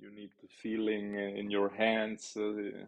[0.00, 2.34] you need the feeling in your hands.
[2.36, 2.86] Uh,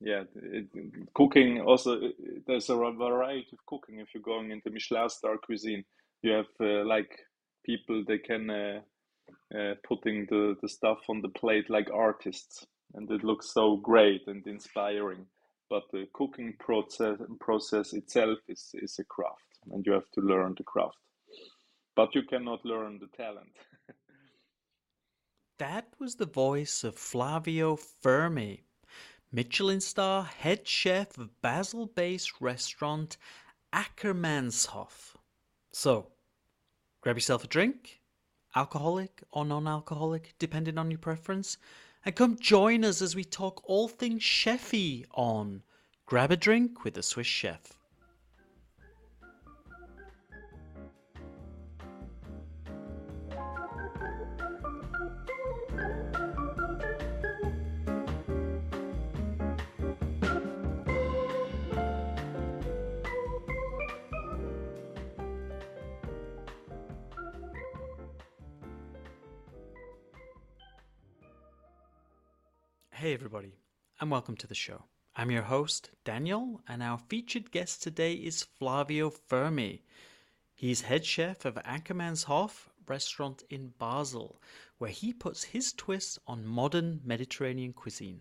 [0.00, 0.66] yeah, it,
[1.14, 2.00] cooking also
[2.46, 4.00] there's a variety of cooking.
[4.00, 5.84] If you're going into Michelin star cuisine,
[6.22, 7.10] you have uh, like
[7.64, 8.80] people they can uh,
[9.56, 14.26] uh, putting the the stuff on the plate like artists, and it looks so great
[14.26, 15.26] and inspiring.
[15.70, 20.54] But the cooking process process itself is is a craft, and you have to learn
[20.56, 20.98] the craft.
[21.96, 23.52] But you cannot learn the talent.
[25.60, 28.64] That was the voice of Flavio Fermi
[29.30, 33.18] Michelin star head chef of Basel based restaurant
[33.70, 35.16] Ackermannshof.
[35.70, 36.12] So,
[37.02, 38.00] grab yourself a drink,
[38.56, 41.58] alcoholic or non alcoholic, depending on your preference,
[42.06, 45.62] and come join us as we talk all things chefy on
[46.06, 47.79] Grab a Drink with a Swiss Chef.
[73.00, 73.54] Hey, everybody,
[73.98, 74.84] and welcome to the show.
[75.16, 79.84] I'm your host, Daniel, and our featured guest today is Flavio Fermi.
[80.54, 84.42] He's head chef of Ackermannshof restaurant in Basel,
[84.76, 88.20] where he puts his twist on modern Mediterranean cuisine.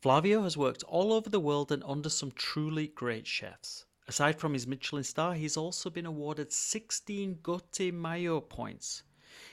[0.00, 3.84] Flavio has worked all over the world and under some truly great chefs.
[4.08, 9.02] Aside from his Michelin star, he's also been awarded 16 Gault & Millau points.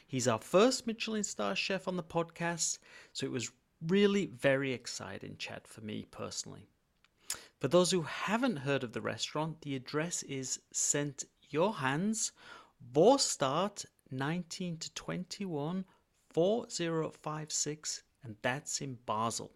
[0.07, 2.79] He's our first Michelin star chef on the podcast,
[3.11, 3.51] so it was
[3.87, 6.67] really very exciting chat for me personally.
[7.59, 11.23] For those who haven't heard of the restaurant, the address is St.
[11.51, 12.31] Johannes,
[12.93, 15.85] Vorstadt 19 to 21
[16.29, 19.51] 4056, and that's in Basel.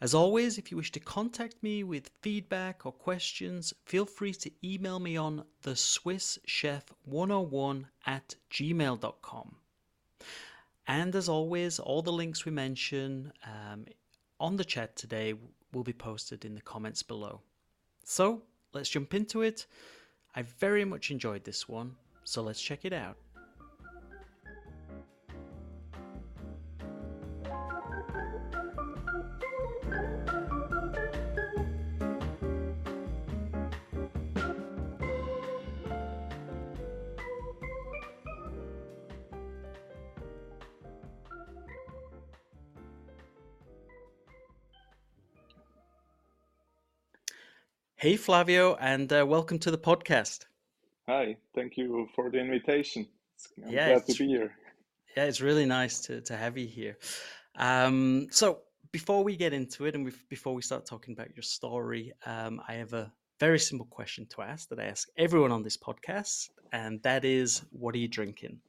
[0.00, 4.50] As always, if you wish to contact me with feedback or questions, feel free to
[4.64, 9.59] email me on the SwissChef101 at gmail.com.
[10.90, 13.86] And as always, all the links we mention um,
[14.40, 15.34] on the chat today
[15.72, 17.42] will be posted in the comments below.
[18.02, 18.42] So
[18.72, 19.66] let's jump into it.
[20.34, 23.16] I very much enjoyed this one, so let's check it out.
[48.00, 50.46] Hey, Flavio, and uh, welcome to the podcast.
[51.06, 53.06] Hi, thank you for the invitation.
[53.62, 54.52] I'm yeah, glad to be here.
[55.14, 56.96] Yeah, it's really nice to, to have you here.
[57.56, 58.60] Um, so,
[58.90, 62.72] before we get into it and before we start talking about your story, um, I
[62.76, 67.02] have a very simple question to ask that I ask everyone on this podcast, and
[67.02, 68.60] that is, what are you drinking?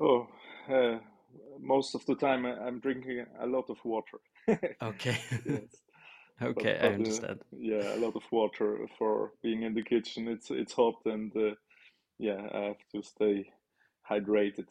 [0.00, 0.26] Oh,
[0.72, 1.00] uh,
[1.60, 4.20] most of the time I'm drinking a lot of water.
[4.82, 5.18] okay.
[5.44, 5.82] yes.
[6.42, 7.40] Okay, but, but, I uh, understand.
[7.40, 10.28] Uh, yeah, a lot of water for being in the kitchen.
[10.28, 11.54] It's it's hot and uh,
[12.18, 13.50] yeah, I have to stay
[14.10, 14.68] hydrated.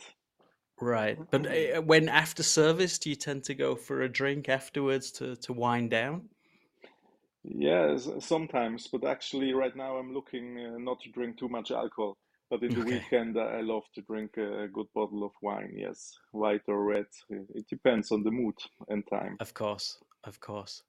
[0.81, 5.11] Right, but uh, when after service, do you tend to go for a drink afterwards
[5.13, 6.29] to to wind down?
[7.43, 12.17] Yes, sometimes, but actually, right now I'm looking uh, not to drink too much alcohol.
[12.49, 12.93] But in the okay.
[12.93, 15.71] weekend, I love to drink a good bottle of wine.
[15.75, 17.05] Yes, white or red.
[17.29, 18.55] It depends on the mood
[18.87, 19.37] and time.
[19.39, 20.83] Of course, of course.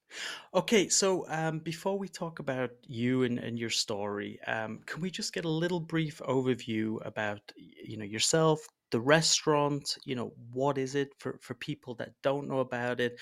[0.54, 5.10] Okay, so um, before we talk about you and, and your story, um, can we
[5.10, 9.96] just get a little brief overview about you know yourself, the restaurant?
[10.04, 13.20] You know, what is it for for people that don't know about it?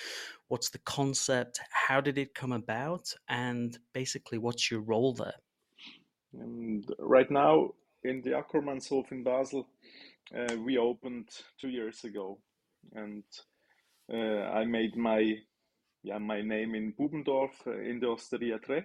[0.49, 1.61] What's the concept?
[1.71, 3.13] How did it come about?
[3.29, 5.37] And basically, what's your role there?
[6.33, 7.71] And right now,
[8.05, 9.69] in the Ackermannshof in Basel,
[10.35, 11.29] uh, we opened
[11.61, 12.39] two years ago,
[12.95, 13.25] and
[14.13, 15.37] uh, I made my
[16.03, 18.85] yeah, my name in Bubendorf uh, in the Osteria Tre,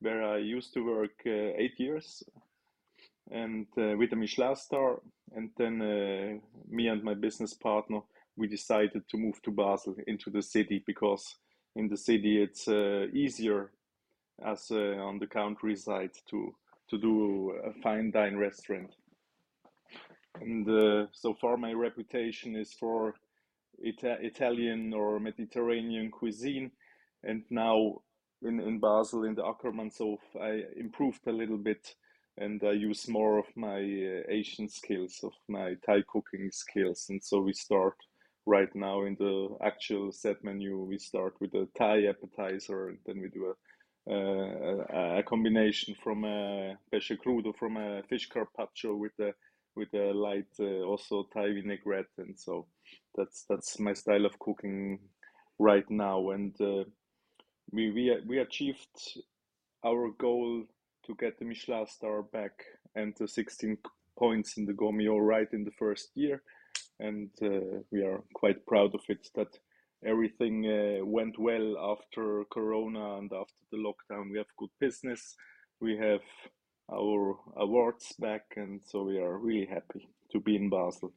[0.00, 2.22] where I used to work uh, eight years
[3.30, 5.00] and uh, with a Michelin star.
[5.34, 8.00] And then me and my business partner,
[8.36, 11.36] we decided to move to Basel into the city because
[11.74, 12.68] in the city it's
[13.12, 13.72] easier
[14.46, 16.54] as on the countryside to
[16.90, 18.94] to do a fine dine restaurant.
[20.40, 23.14] And uh, so far, my reputation is for
[23.84, 26.70] Ita- Italian or Mediterranean cuisine.
[27.22, 28.02] And now
[28.42, 31.94] in, in Basel, in the Ackermannshof, I improved a little bit
[32.36, 37.06] and I use more of my uh, Asian skills, of my Thai cooking skills.
[37.08, 37.94] And so we start
[38.44, 43.20] right now in the actual set menu, we start with a Thai appetizer, and then
[43.20, 43.54] we do a
[44.06, 49.32] uh, a combination from a pesce crudo from a fish carpaccio with a
[49.76, 52.66] with a light uh, also Thai vinaigrette, and so
[53.16, 54.98] that's that's my style of cooking
[55.58, 56.30] right now.
[56.30, 56.84] And uh,
[57.72, 59.18] we we we achieved
[59.84, 60.64] our goal
[61.06, 62.52] to get the Michelin star back
[62.94, 63.76] and the 16
[64.18, 66.42] points in the Gourmet right in the first year,
[67.00, 69.58] and uh, we are quite proud of it that
[70.06, 74.30] everything uh, went well after Corona and after the lockdown.
[74.30, 75.34] We have good business.
[75.80, 76.20] We have
[76.92, 81.12] our awards back, and so we are really happy to be in Basel.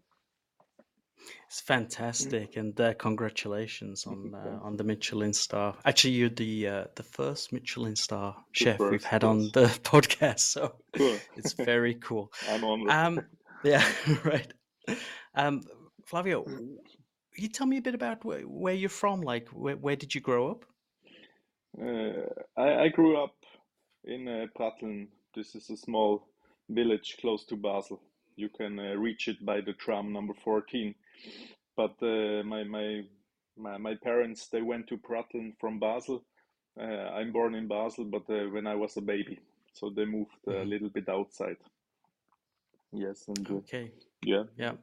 [1.48, 5.76] It's fantastic, and uh, congratulations on uh, on the Michelin star.
[5.84, 9.66] Actually, you're the uh, the first Michelin star The chef we've first, had on the
[9.84, 11.18] podcast, so Cool.
[11.36, 12.32] it's very cool.
[12.50, 12.90] I'm honored.
[12.90, 13.22] Um,
[13.64, 13.84] yeah,
[14.24, 14.54] right.
[15.36, 15.64] Um,
[16.06, 16.46] Flavio,
[17.36, 19.22] you tell me a bit about where, where you're from.
[19.22, 20.66] Like, where, where did you grow up?
[21.82, 22.26] Uh,
[22.56, 23.36] I, I grew up
[24.06, 25.08] in uh, Pratteln.
[25.38, 26.28] This is a small
[26.70, 28.02] village close to Basel.
[28.38, 30.96] You can uh, reach it by the tram number 14.
[31.78, 33.04] But uh, my, my
[33.58, 36.24] my my parents they went to Pratteln from Basel.
[36.80, 36.84] Uh,
[37.18, 39.40] I'm born in Basel, but uh, when I was a baby,
[39.74, 40.70] so they moved a Mhm.
[40.70, 41.58] little bit outside.
[42.94, 43.92] Yes, and uh, Okay,
[44.24, 44.74] yeah, yeah,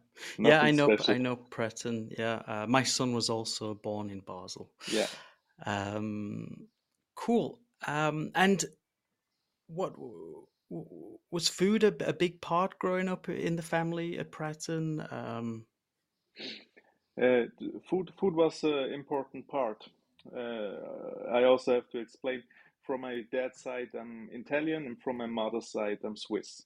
[0.43, 0.61] yeah.
[0.61, 2.11] I nothing know, I know Pratteln.
[2.19, 4.71] Yeah, uh, my son was also born in Basel.
[4.93, 5.09] Yeah.
[5.67, 6.69] Um,
[7.17, 7.61] cool.
[7.87, 8.65] Um, and
[9.69, 9.95] what
[11.31, 15.11] was food a, a big part growing up in the family at Pratteln?
[15.13, 15.67] Um,
[17.21, 17.45] Uh,
[17.89, 19.89] food food was an important part.
[20.35, 22.43] Uh, I also have to explain
[22.83, 26.65] from my dad's side, I'm Italian, and from my mother's side, I'm Swiss.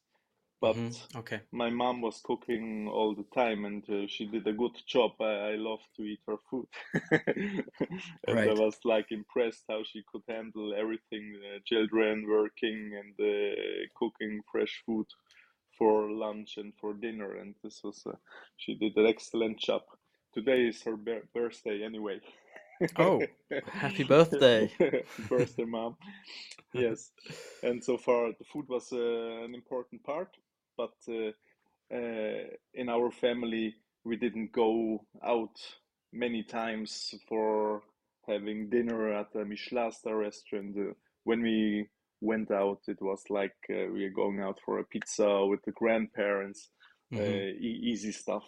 [0.61, 1.41] But mhm, Okay.
[1.53, 5.13] my mom was cooking all the time, and uh, she did a good job.
[5.21, 6.69] I, I love to eat her food,
[8.27, 13.57] and I was like impressed how she could handle everything: uh, children working and uh,
[13.97, 15.07] cooking fresh food
[15.79, 17.37] for lunch and for dinner.
[17.37, 18.17] And this was uh,
[18.57, 19.83] she did an excellent job.
[20.35, 22.21] Today is her bir- birthday anyway.
[22.97, 23.31] Oh,
[23.67, 24.73] happy birthday.
[25.19, 25.97] birthday, mom.
[26.73, 27.11] Yes,
[27.63, 30.37] and so far the food was uh, an important part,
[30.79, 31.33] but uh,
[31.95, 32.45] uh,
[32.75, 35.57] in our family we didn't go out
[36.13, 37.83] many times for
[38.29, 40.77] having dinner at a Michelin star restaurant.
[40.79, 40.95] Uh,
[41.25, 41.89] when we
[42.23, 45.73] went out, it was like uh, we are going out for a pizza with the
[45.73, 46.71] grandparents,
[47.19, 48.45] uh, hmm e- easy stuff.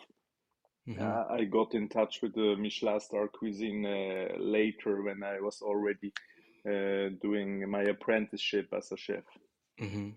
[0.86, 5.40] hmm Uh, I got in touch with the Michelin star cuisine uh, later when I
[5.40, 6.12] was already
[6.68, 9.24] uh, doing my apprenticeship as a chef.
[9.78, 10.10] hmm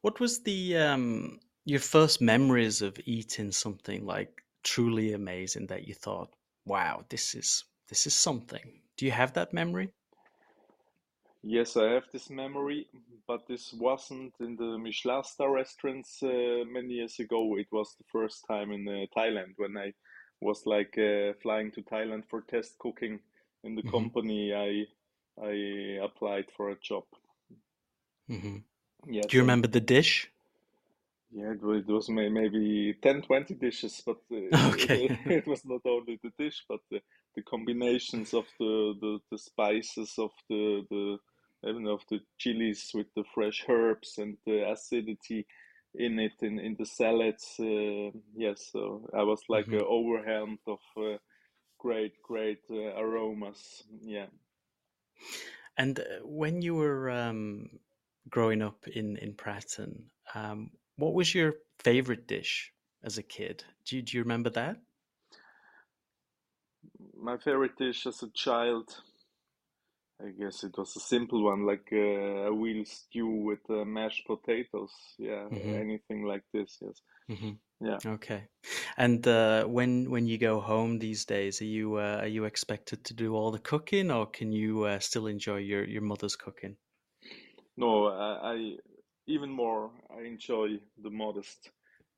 [0.00, 5.94] What was the um your first memories of eating something like truly amazing that you
[5.94, 6.34] thought,
[6.64, 8.82] wow, this is this is something?
[8.96, 9.92] Do you have that memory?
[11.42, 12.88] Yes, I have this memory,
[13.26, 17.56] but this wasn't in the Michelin star restaurants uh, many years ago.
[17.56, 19.94] It was the first time in uh, Thailand when I
[20.40, 23.20] was like uh, flying to Thailand for test cooking
[23.64, 24.86] in the hmm company I
[25.42, 27.04] I applied for a job.
[28.28, 28.58] hmm
[29.04, 30.30] Yes, Do you remember the dish?
[31.30, 35.10] Yeah, it was, it was maybe 10, 20 dishes, but uh, Okay.
[35.26, 37.00] it was not only the dish, but the,
[37.34, 41.18] the combinations of the, the, the spices of the, the
[41.64, 45.46] I don't know, of the chilies with the fresh herbs and the acidity
[45.94, 47.56] in it in, in the salads.
[47.60, 51.18] Uh, yes, so I was like hmm uh, overwhelmed of uh,
[51.78, 53.84] great, great uh, aromas.
[54.02, 54.26] Yeah.
[55.76, 57.78] And uh, when you were um,
[58.28, 60.04] growing up in in Pratteln,
[60.34, 63.64] um, what was your favorite dish as a kid?
[63.84, 64.76] Do you, do you remember that?
[67.16, 69.02] My favorite dish as a child.
[70.22, 74.26] I guess it was a simple one, like uh, a wheel stew with uh, mashed
[74.26, 74.92] potatoes.
[75.18, 76.78] Yeah, hmm anything like this.
[76.80, 77.02] Yes.
[77.28, 78.00] hmm Yeah.
[78.04, 78.48] Okay.
[78.96, 83.04] And uh, when when you go home these days, are you uh, are you expected
[83.04, 86.76] to do all the cooking, or can you uh, still enjoy your your mother's cooking?
[87.76, 88.76] No, I, I
[89.26, 89.90] even more.
[90.16, 91.70] I enjoy the modest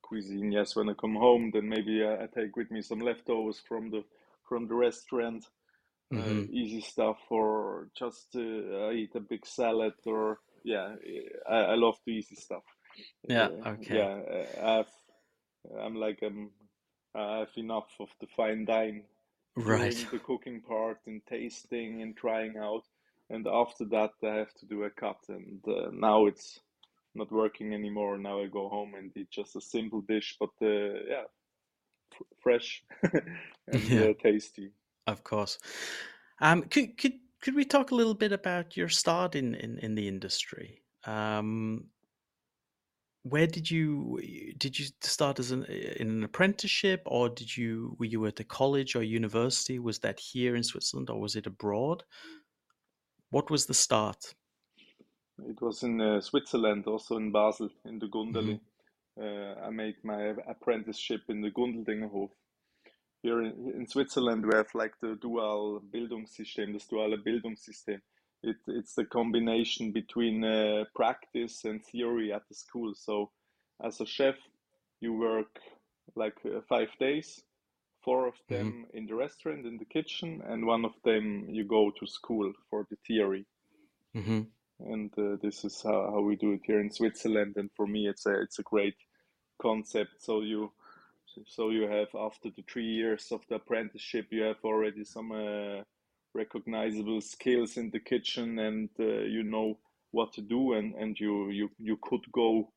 [0.02, 0.52] cuisine.
[0.52, 3.90] Yes, when I come home, then maybe I, I take with me some leftovers from
[3.90, 4.04] the
[4.48, 5.44] from the restaurant.
[6.16, 8.40] Uh, hmm easy stuff, or just uh,
[8.88, 10.94] I eat a big salad, or yeah,
[11.48, 12.62] I, I love the easy stuff.
[13.28, 13.48] Yeah.
[13.48, 13.86] Uh, Okay.
[13.90, 16.50] yeah, uh, I've I'm like um,
[17.14, 19.04] I have enough of the fine dine
[19.56, 19.96] Right.
[20.10, 22.84] the cooking part and tasting and trying out,
[23.30, 25.18] and after that I have to do a cut.
[25.28, 26.60] And uh, now it's
[27.14, 28.18] not working anymore.
[28.18, 30.66] Now I go home and eat just a simple dish, but uh,
[31.08, 31.24] yeah,
[32.12, 32.84] f- fresh
[33.68, 34.00] and Yeah.
[34.00, 34.72] uh, tasty.
[35.06, 35.58] Of course.
[36.40, 39.94] Um, could could could we talk a little bit about your start in in, in
[39.94, 40.82] the industry?
[41.04, 41.90] Um,
[43.22, 44.20] where did you
[44.56, 48.44] did you start as an in an apprenticeship, or did you were you at a
[48.44, 49.78] college or university?
[49.78, 52.04] Was that here in Switzerland, or was it abroad?
[53.30, 54.34] What was the start?
[55.46, 58.56] It was in uh, Switzerland, also in Basel, in the hmm
[59.20, 62.30] Uh, I made my apprenticeship in the Gundeldingerhof.
[63.22, 68.00] Here in, in Switzerland, we have like the dual Bildungssystem, das duale Bildungssystem.
[68.44, 72.94] It, it's the combination between uh, practice and theory at the school.
[72.94, 73.32] So,
[73.84, 74.36] as a chef,
[75.00, 75.58] you work
[76.14, 77.42] like uh, five days,
[78.08, 81.64] four of hmm them in the restaurant, in the kitchen, and one of them you
[81.64, 83.44] go to school for the theory.
[84.14, 84.40] hmm
[84.80, 87.56] And uh, this is how, how we do it here in Switzerland.
[87.56, 88.96] And for me, it's a it's a great
[89.60, 90.22] concept.
[90.22, 90.72] So you
[91.46, 95.82] so you have after the three years of the apprenticeship, you have already some uh,
[96.34, 99.78] recognizable skills in the kitchen, and uh, you know
[100.12, 102.72] what to do, and and you you you could go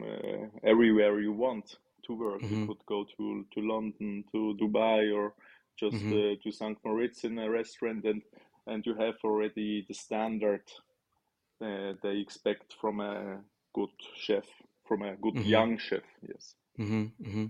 [0.00, 2.42] uh, everywhere you want to work.
[2.50, 5.34] You hmm could go to to London, to Dubai, or
[5.78, 6.78] just hmm uh, to St.
[6.84, 8.22] Moritz in a restaurant, and
[8.66, 10.62] and you have already the standard
[11.60, 13.40] uh, they expect from a
[13.74, 14.46] good chef,
[14.86, 16.04] from a good hmm young chef.
[16.22, 16.54] Yes.
[16.76, 17.46] hmm hmm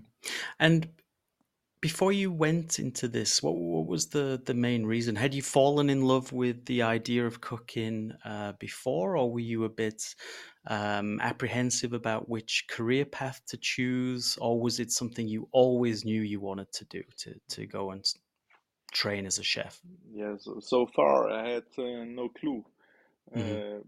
[0.59, 0.87] And
[1.85, 5.15] before you went into this, what what was the the main reason?
[5.15, 9.65] Had you fallen in love with the idea of cooking uh, before, or were you
[9.65, 10.01] a bit
[10.65, 16.23] um, apprehensive about which career path to choose, or was it something you always knew
[16.23, 18.03] you wanted to do to to go and
[18.91, 19.79] train as a chef?
[20.11, 20.37] Yeah.
[20.39, 22.65] So, so far, I had uh, no clue.
[23.33, 23.81] hmm Uh,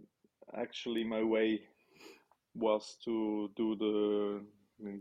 [0.54, 1.62] actually, my way
[2.56, 4.46] was to do the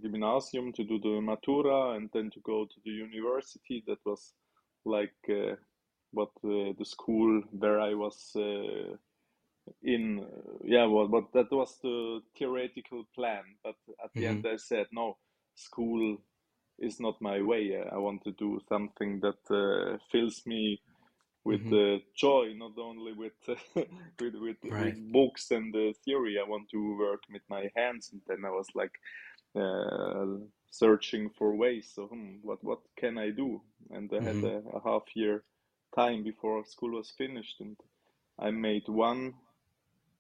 [0.02, 3.82] gymnasium, to do the matura, and then to go to the university.
[3.86, 4.34] That was
[4.84, 5.56] like uh,
[6.12, 8.96] what uh, the school where I was uh,
[9.82, 10.20] in.
[10.20, 13.44] Uh, yeah, well, but that was the theoretical plan.
[13.64, 15.18] But at the hmm end, I said, no,
[15.54, 16.18] school
[16.78, 17.76] is not my way.
[17.92, 20.80] I want to do something that uh, fills me
[21.44, 23.34] with hmm uh, joy, not only with
[23.76, 24.96] with with Right.
[24.96, 26.36] with books and the theory.
[26.38, 28.92] I want to work with my hands, and then I was like
[29.56, 30.26] uh,
[30.70, 31.90] searching for ways.
[31.94, 33.62] So, hmm, what what can I do?
[33.90, 35.44] And I had hmm a, a half year
[35.94, 37.76] time before school was finished, and
[38.38, 39.34] I made one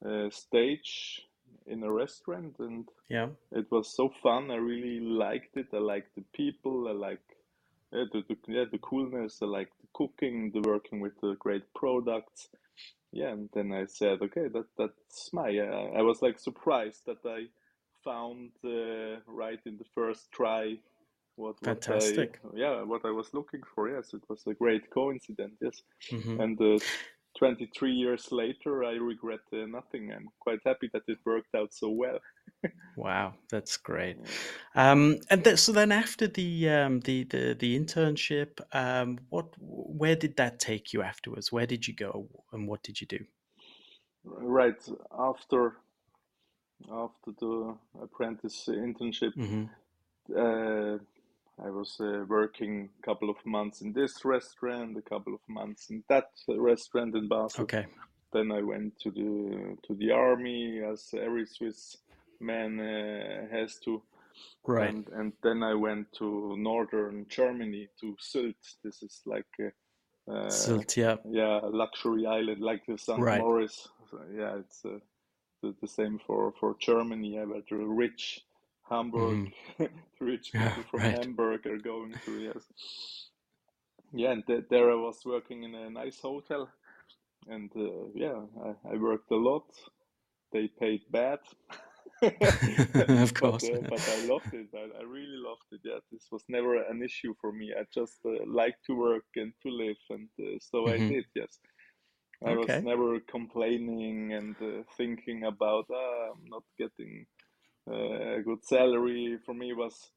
[0.04, 1.22] uh, stage
[1.66, 3.28] in a restaurant, and Yeah.
[3.52, 4.50] it was so fun.
[4.50, 5.68] I really liked it.
[5.72, 6.88] I liked the people.
[6.88, 7.22] I like
[7.92, 9.40] yeah, the, the yeah the coolness.
[9.42, 12.48] I like the cooking, the working with the great products.
[13.12, 15.48] Yeah, and then I said, okay, that that's my.
[15.48, 17.46] I, I was like surprised that I
[18.06, 20.76] found uh, right in the first try
[21.36, 22.40] what what I Fantastic.
[22.54, 23.90] yeah what I was looking for.
[23.90, 25.56] Yes, it was a great coincidence.
[25.62, 26.80] Yes, hmm and uh,
[27.38, 30.12] 23 years later, I regret uh, nothing.
[30.14, 32.20] I'm quite happy that it worked out so well.
[32.96, 34.18] Wow, that's great.
[34.74, 40.16] Um, and th so then after the um, the the the internship, um, what where
[40.16, 41.52] did that take you afterwards?
[41.52, 43.26] Where did you go, and what did you do?
[44.24, 44.82] Right
[45.18, 45.76] after
[46.84, 49.64] after the apprentice internship, hmm
[50.34, 50.98] uh,
[51.64, 55.88] I was uh, working a couple of months in this restaurant, a couple of months
[55.88, 57.62] in that restaurant in Basel.
[57.62, 57.86] Okay.
[58.32, 61.96] Then I went to the to the army, as every Swiss
[62.40, 64.02] man uh, has to,
[64.66, 64.90] Right.
[64.90, 68.76] and and then I went to northern Germany to Sylt.
[68.84, 69.68] This is like a,
[70.30, 71.16] uh, Sylt, yeah.
[71.30, 73.18] yeah, luxury island like the St.
[73.18, 73.40] Right.
[73.40, 73.88] Moritz.
[74.10, 74.98] So, yeah, it's uh,
[75.66, 77.34] the, the same for for Germany.
[77.34, 78.46] Yeah, but the rich
[78.90, 79.40] Hamburg,
[79.78, 81.18] the rich Yeah, people from right.
[81.18, 83.30] Hamburg are going to yes.
[84.12, 86.72] Yeah, and th there I was working in a nice hotel,
[87.48, 89.68] and uh, yeah, I, I worked a lot.
[90.52, 91.40] They paid bad,
[93.08, 93.70] Of but course.
[93.70, 94.68] uh, but I loved it.
[94.74, 95.80] I, I really loved it.
[95.84, 97.72] Yeah, this was never an issue for me.
[97.78, 101.26] I just uh, like to work and to live, and uh, so I hmm did.
[101.34, 101.60] Yes,
[102.44, 107.26] I was never complaining and uh, thinking about ah, I'm not getting
[107.90, 109.38] uh, a good salary.
[109.44, 110.10] For me, was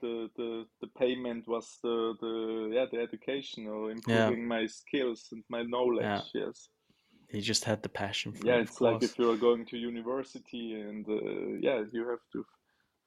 [0.00, 3.92] the the the payment was the the yeah the education or Yeah.
[3.92, 5.68] improving my skills and my Yeah.
[5.68, 6.30] knowledge.
[6.34, 6.68] Yes.
[7.30, 10.74] You just had the passion for Yeah, it, it's like if you're going to university
[10.74, 12.44] and uh, yeah, you have to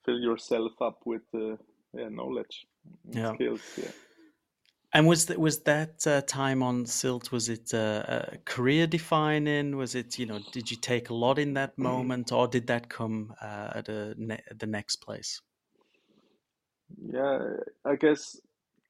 [0.05, 1.55] fill yourself up with uh,
[1.93, 2.65] yeah knowledge
[3.05, 3.33] and Yeah.
[3.33, 3.61] skills.
[3.77, 3.91] Yeah.
[4.93, 7.31] And was that was that uh, time on Sylt?
[7.31, 9.75] Was it uh, uh, career defining?
[9.77, 10.39] Was it you know?
[10.39, 14.15] Did you take a lot in that moment, or did that come uh, at a
[14.17, 15.41] ne- the next place?
[16.97, 18.39] Yeah, I guess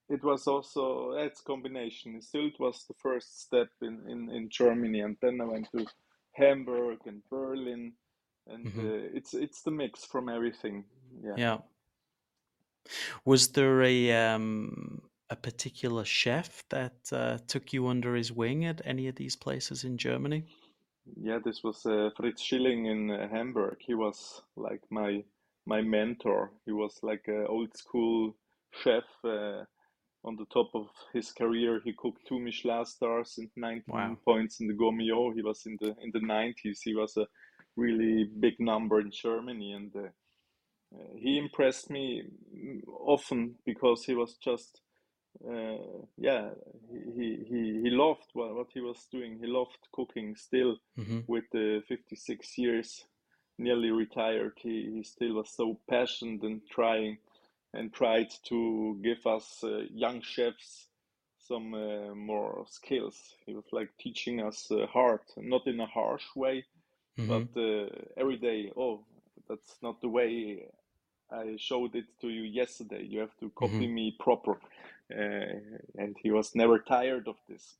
[0.09, 2.19] it was also it's combination.
[2.21, 5.87] Sylt was the first step in, in, in Germany, and then I went to
[6.33, 7.93] Hamburg and Berlin,
[8.47, 10.85] and hmm uh, it's it's the mix from everything.
[11.23, 11.37] Yeah.
[11.37, 11.59] Yeah.
[13.25, 18.81] Was there a um, a particular chef that uh, took you under his wing at
[18.85, 20.45] any of these places in Germany?
[21.15, 23.77] Yeah, this was uh, Fritz Schilling in uh, Hamburg.
[23.79, 25.23] He was like my
[25.65, 26.51] my mentor.
[26.65, 28.35] He was like an old school
[28.71, 29.03] chef.
[29.23, 29.63] Uh,
[30.23, 34.17] on the top of his career, he cooked two Michelin stars and 19 Wow.
[34.25, 35.33] points in the Gault Millau.
[35.33, 36.79] He was in the in the 90s.
[36.83, 37.27] He was a
[37.77, 40.09] really big number in Germany, and uh,
[40.95, 42.23] uh, he impressed me
[42.55, 44.81] mm, often because he was just
[45.45, 45.77] uh,
[46.17, 46.49] yeah
[46.91, 49.37] he, he he loved what, what he was doing.
[49.39, 53.05] He loved cooking still hmm with the 56 years
[53.57, 54.53] nearly retired.
[54.57, 57.17] He, he still was so passionate and trying
[57.73, 60.87] and tried to give us uh, young chefs
[61.39, 63.35] some uh, more skills.
[63.45, 66.65] He was like teaching us uh, hard, not in a harsh way,
[67.23, 68.71] but hmm uh, every day.
[68.75, 69.05] Oh,
[69.47, 70.67] that's not the way
[71.31, 73.03] I showed it to you yesterday.
[73.03, 74.59] You have to copy hmm me proper.
[75.11, 77.77] Uh, and he was never tired of this.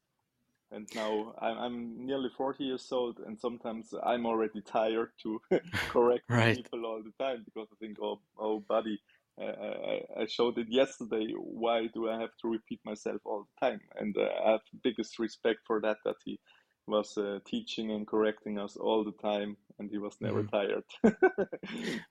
[0.72, 5.42] And now I'm, I'm nearly 40 years old, and sometimes I'm already tired to
[5.90, 6.52] correct Right.
[6.52, 9.00] people all the time because I think, oh, oh, buddy,
[9.42, 11.34] uh, I, I showed it yesterday.
[11.38, 13.82] Why do I have to repeat myself all the time?
[13.96, 16.40] And uh, I have the biggest respect for that, that he
[16.86, 20.84] was uh, teaching and correcting us all the time, and he was never hmm tired.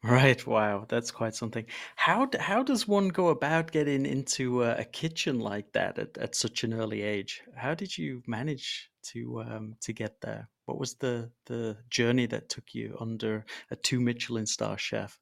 [0.02, 0.46] Right.
[0.46, 0.86] Wow.
[0.88, 1.66] That's quite something.
[1.96, 6.34] How how does one go about getting into a, a kitchen like that at, at
[6.34, 7.42] such an early age?
[7.56, 10.48] How did you manage to um, to get there?
[10.66, 15.18] What was the the journey that took you under a two Michelin star chef?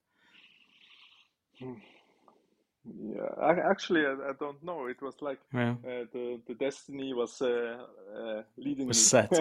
[2.85, 4.87] Yeah, I, actually, I, I don't know.
[4.87, 9.11] It was like Well, uh, the the destiny was uh, uh, leading was me.
[9.11, 9.41] set.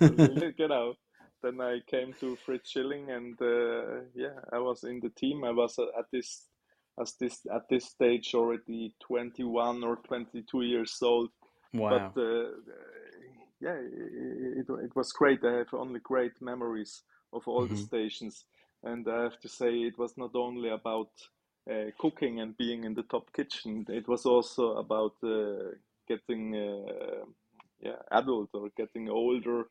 [0.56, 0.94] Genau.
[1.42, 5.44] Then I came to Fritz Schilling, and uh, yeah, I was in the team.
[5.44, 6.46] I was at this
[7.00, 11.30] as this at this stage already 21 or 22 years old.
[11.88, 12.12] But Wow.
[12.16, 12.50] uh,
[13.60, 15.44] yeah, it, it, was great.
[15.44, 18.44] I have only great memories of all the hmm stations,
[18.82, 21.10] and I have to say it was not only about
[21.70, 23.86] uh, cooking and being in the top kitchen.
[23.88, 25.76] It was also about uh,
[26.08, 27.24] getting uh,
[27.80, 29.64] yeah adult or getting older,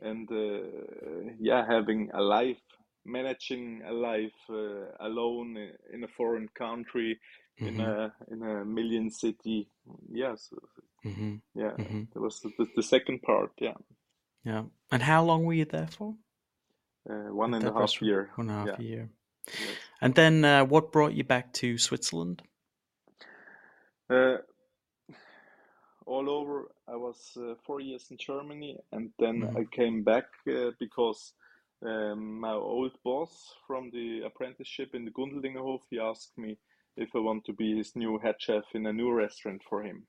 [0.00, 2.60] and uh, yeah having a life,
[3.04, 5.56] managing a life uh, alone
[5.92, 7.18] in a foreign country,
[7.64, 9.68] in hmm a in a million city.
[10.10, 10.50] Yes,
[11.02, 13.52] hmm yeah, hmm that was the, the second part.
[13.58, 13.74] Yeah,
[14.44, 14.64] Yeah.
[14.90, 16.16] And how long were you there for
[17.10, 18.30] uh, one and a half year.
[18.36, 19.10] One and a half Yeah, year.
[19.58, 19.76] yes.
[20.00, 22.42] And then uh, what brought you back to Switzerland?
[26.06, 30.26] All over, I was uh, four years in Germany, and then hmm I came back
[30.48, 31.32] uh, because
[31.84, 36.58] um, my old boss from the apprenticeship in the Gundeldingerhof, he asked me
[36.96, 40.06] if I want to be his new head chef in a new restaurant for him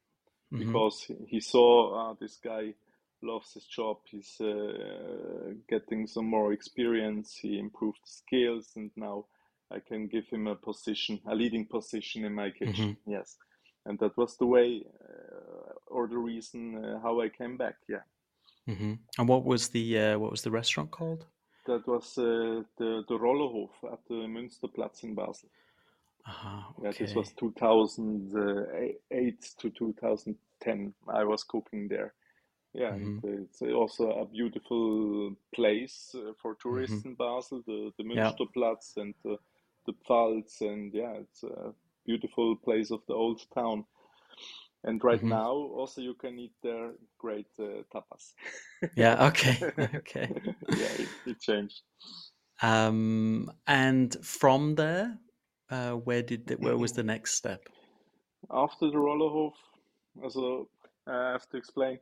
[0.51, 2.73] hmm because he saw uh, this guy
[3.21, 3.97] loves his job.
[4.05, 7.37] He's uh, getting some more experience.
[7.41, 9.25] He improved skills, and now
[9.71, 12.97] I can give him a position, a leading position in my kitchen.
[13.05, 13.37] Yes,
[13.85, 17.75] and that was the way uh, or the reason uh, how I came back.
[17.87, 18.03] Yeah,
[18.65, 21.25] hmm And what was the uh, what was the restaurant called?
[21.65, 25.49] that was uh, the the Rollerhof at the Münsterplatz in Basel.
[26.25, 30.93] Ah, Yeah, this was 2008 to 2010.
[31.07, 32.13] I was cooking there.
[32.73, 38.05] Yeah, and hmm it's also a beautiful place for tourists in Basel, the, the Yeah.
[38.31, 39.37] Münsterplatz and the,
[39.85, 41.73] the Pfalz, and yeah, it's a
[42.05, 43.85] beautiful place of the old town.
[44.83, 48.33] And right hmm now, also you can eat there great uh, tapas.
[48.95, 49.27] Yeah.
[49.27, 49.67] Okay.
[49.95, 50.33] Okay.
[50.75, 51.81] Yeah, it, it changed.
[52.61, 55.19] Um, and from there,
[55.69, 57.69] uh, where did the, where was the next step?
[58.51, 59.53] After the Rollerhof,
[60.21, 60.69] also
[61.07, 61.99] I have to explain,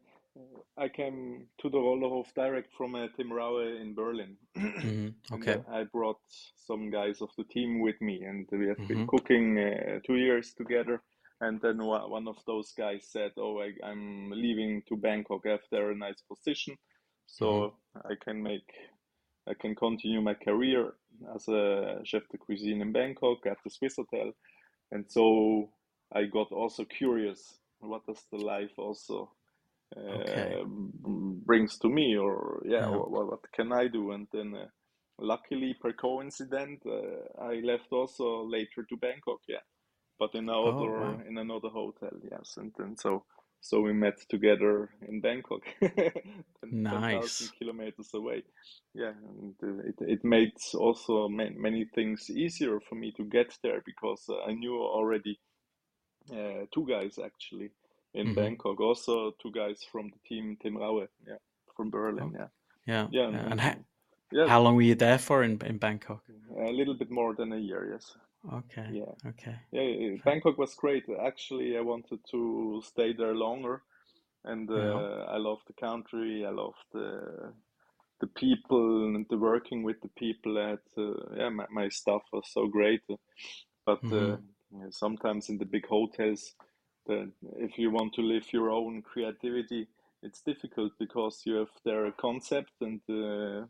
[0.77, 4.37] I came to the Rollerhof direct from uh, Tim Raue in Berlin.
[4.55, 5.49] hmm And Okay.
[5.49, 6.21] uh, I brought
[6.57, 10.17] some guys of the team with me, and we have been hmm cooking uh, two
[10.17, 11.01] years together.
[11.41, 15.45] And then one one of those guys said, "Oh, I, I'm leaving to Bangkok.
[15.45, 16.77] after a nice position,
[17.27, 18.69] so I can make,
[19.47, 20.93] I can continue my career
[21.35, 24.33] as a chef de cuisine in Bangkok at the Swissôtel."
[24.91, 25.69] And so
[26.13, 29.31] I got also curious, what does the life also
[30.11, 30.55] Okay.
[30.55, 30.65] uh,
[31.45, 33.01] brings to me, or yeah, Yeah.
[33.11, 34.11] what, what can I do?
[34.11, 34.67] And then, uh,
[35.19, 39.41] luckily, per coincidence, uh, I left also later to Bangkok.
[39.49, 39.63] Yeah,
[40.19, 41.23] but in Oh, another wow.
[41.27, 42.11] in another hotel.
[42.31, 43.25] Yes, and then so
[43.61, 47.53] so we met together in Bangkok, 10 10,000 Nice.
[47.59, 48.43] kilometers away.
[48.93, 53.57] Yeah, and uh, it it made also ma many things easier for me to get
[53.63, 55.39] there because I knew already
[56.31, 57.71] uh, two guys actually
[58.13, 61.37] in hmm Bangkok, also two guys from the team Tim Raue, yeah,
[61.75, 62.31] from Berlin.
[62.33, 62.47] Oh, Yeah,
[62.85, 63.47] yeah, yeah, and, yeah.
[63.51, 63.75] And how,
[64.31, 66.23] yeah, how long were you there for in in Bangkok?
[66.67, 67.91] a little bit more than a year.
[67.93, 68.15] Yes.
[68.53, 69.13] Okay, Yeah.
[69.27, 69.59] okay.
[69.71, 71.05] Yeah, Bangkok was great.
[71.25, 73.83] Actually, I wanted to stay there longer,
[74.43, 75.01] and Yeah.
[75.01, 76.45] uh, I love the country.
[76.45, 77.53] I love the
[78.21, 80.57] the people and the working with the people.
[80.59, 83.01] At uh, yeah, my, my staff was so great.
[83.85, 84.37] But uh,
[84.71, 86.53] yeah, sometimes in the big hotels,
[87.07, 89.87] the, if you want to live your own creativity,
[90.23, 93.65] it's difficult because you have their concept and uh,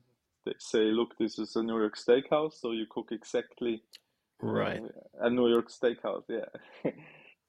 [0.45, 3.83] they say, look, this is a New York steakhouse, so you cook exactly
[4.41, 4.81] Right.
[4.83, 6.91] uh, a New York steakhouse, yeah.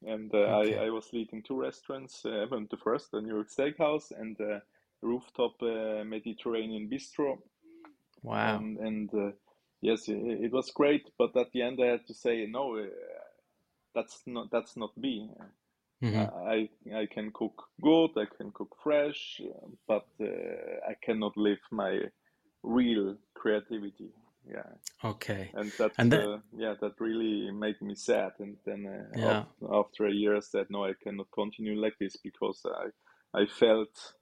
[0.05, 0.77] And uh, I, Okay.
[0.85, 2.25] I was leading two restaurants.
[2.25, 4.59] Uh, the first, the New York Steakhouse, and uh,
[5.01, 7.37] rooftop uh, Mediterranean bistro.
[8.21, 8.57] Wow.
[8.57, 9.31] And and uh,
[9.81, 11.09] yes, it, it was great.
[11.17, 12.87] But at the end, I had to say, no, uh,
[13.95, 15.29] that's not that's not me.
[16.03, 21.37] Hmm I I can cook good, I can cook fresh, uh, but uh, I cannot
[21.37, 22.01] live my
[22.63, 24.11] real creativity.
[24.47, 25.53] Yeah, Okay.
[25.53, 28.33] and that And then, uh, yeah, that really made me sad.
[28.39, 29.45] And then uh, yeah.
[29.61, 32.89] after after a year, I said, no, I cannot continue like this because I
[33.41, 34.13] I felt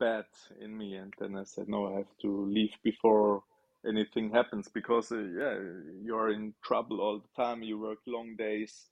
[0.00, 0.26] bad
[0.60, 0.96] in me.
[0.96, 3.44] And then I said, no, I have to leave before
[3.88, 5.58] anything happens because uh, yeah,
[6.02, 7.62] you're in trouble all the time.
[7.62, 8.88] You work long days.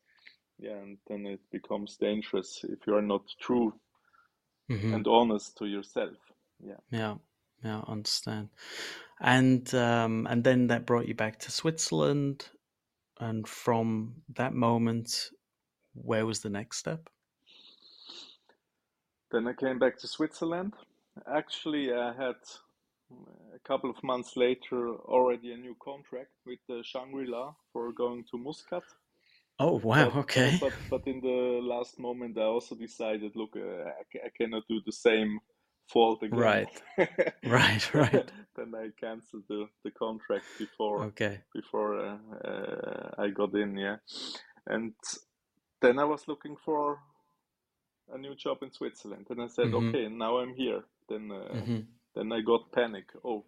[0.59, 3.75] Yeah, and then it becomes dangerous if you are not true
[4.69, 6.17] hmm and honest to yourself.
[6.61, 6.81] Yeah.
[6.91, 7.15] Yeah.
[7.63, 7.83] Yeah.
[7.87, 8.49] Understand.
[9.21, 12.49] And um, and then that brought you back to Switzerland.
[13.21, 15.31] And from that moment,
[15.95, 17.09] where was the next step?
[19.31, 20.75] Then I came back to Switzerland.
[21.33, 22.37] Actually, I had
[23.55, 28.39] a couple of months later already a new contract with the Shangri-La for going to
[28.39, 28.83] Muscat.
[29.59, 30.13] Oh, wow.
[30.13, 30.61] But Okay.
[30.61, 34.81] but but in the last moment, I also decided, look, uh, I, I cannot do
[34.85, 35.41] the same
[35.89, 36.39] fault again.
[36.39, 36.83] Right.
[37.45, 37.95] Right.
[37.95, 38.31] Right.
[38.57, 41.41] Then I canceled the, the contract before Okay.
[41.53, 43.97] before uh, uh, I got in, yeah.
[44.67, 44.95] And
[45.81, 46.99] then I was looking for
[48.13, 50.85] a new job in Switzerland, and I said, hmm okay, now I'm here.
[51.09, 51.81] Then uh, hmm
[52.15, 53.07] then I got panic.
[53.25, 53.45] Oh,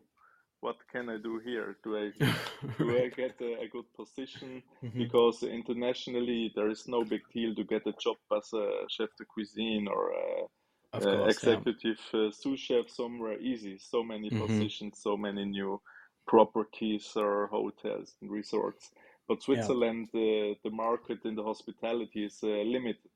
[0.61, 1.77] what can I do here?
[1.85, 2.13] Do I
[2.79, 4.63] do I get a, a good position?
[4.83, 9.11] hmm Because internationally there is no big deal to get a job as a chef
[9.19, 10.47] de cuisine or a,
[10.93, 11.43] Of a course.
[11.45, 11.61] Yeah.
[11.61, 13.79] executive uh, sous chef somewhere easy.
[13.79, 15.81] So many hmm positions, so many new
[16.27, 18.93] properties or hotels and resorts.
[19.29, 23.11] But Switzerland, uh, the market in the hospitality is uh, limited.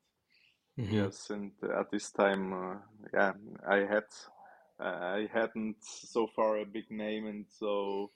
[0.77, 2.77] hmm Yes, and at this time, uh,
[3.13, 3.33] yeah,
[3.67, 4.05] I had
[4.81, 8.11] I hadn't so far a big name, and so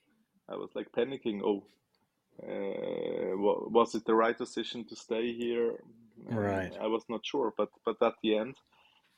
[0.49, 1.41] I was like panicking.
[1.43, 1.67] Oh,
[2.43, 5.78] uh, was it the right decision to stay here?
[6.30, 6.73] Right.
[6.82, 8.56] I was not sure, but but at the end,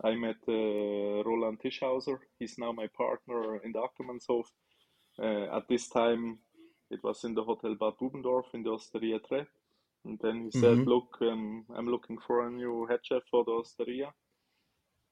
[0.03, 2.19] I met uh, Roland Tischhauser.
[2.39, 4.45] He's now my partner in the Ackermannshof.
[5.19, 6.39] Uh, at this time,
[6.91, 9.45] it was in the Hotel Bad Bubendorf in the Osteria Tre.
[10.05, 13.43] And then he said, hmm "Look, um, I'm looking for a new head chef for
[13.45, 14.13] the Osteria."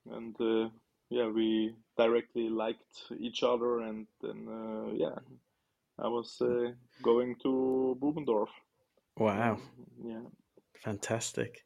[0.07, 0.69] And uh,
[1.09, 5.15] yeah, we directly liked each other, and then uh, yeah,
[5.99, 8.49] I was uh, going to Bubendorf.
[9.17, 9.53] Wow.
[9.53, 9.61] Um,
[10.03, 10.21] yeah.
[10.83, 11.63] Fantastic.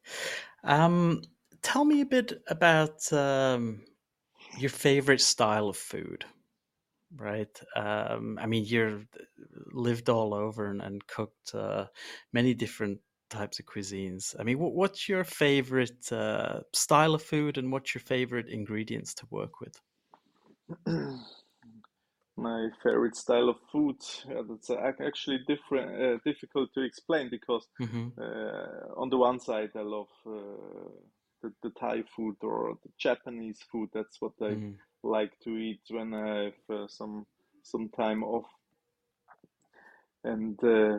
[0.64, 1.22] Um,
[1.62, 3.82] tell me a bit about um,
[4.58, 6.24] your favorite style of food,
[7.16, 7.60] right?
[7.76, 9.06] Um, I mean, you've
[9.72, 11.86] lived all over and, and cooked uh,
[12.32, 13.00] many different
[13.30, 14.34] types of cuisines.
[14.38, 19.14] I mean, what, what's your favorite uh, style of food and what's your favorite ingredients
[19.14, 19.80] to work with?
[22.36, 23.96] My favorite style of food,
[24.28, 29.70] yeah, that's actually different, uh, difficult to explain because hmm uh, on the one side
[29.76, 30.90] I love uh,
[31.42, 33.90] the, the Thai food or the Japanese food.
[33.92, 37.26] That's what I hmm like to eat when I have uh, some
[37.62, 38.46] some time off.
[40.24, 40.98] And uh, uh,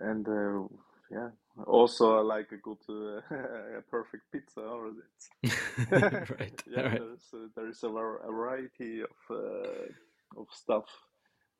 [0.00, 0.66] and uh,
[1.10, 1.30] yeah,
[1.66, 3.20] also I like a good, uh,
[3.78, 4.60] a perfect pizza.
[4.60, 5.30] Or it's
[6.30, 6.62] Right.
[6.66, 6.96] yeah, Right.
[6.96, 10.86] there's a, there is a a variety of uh, of stuff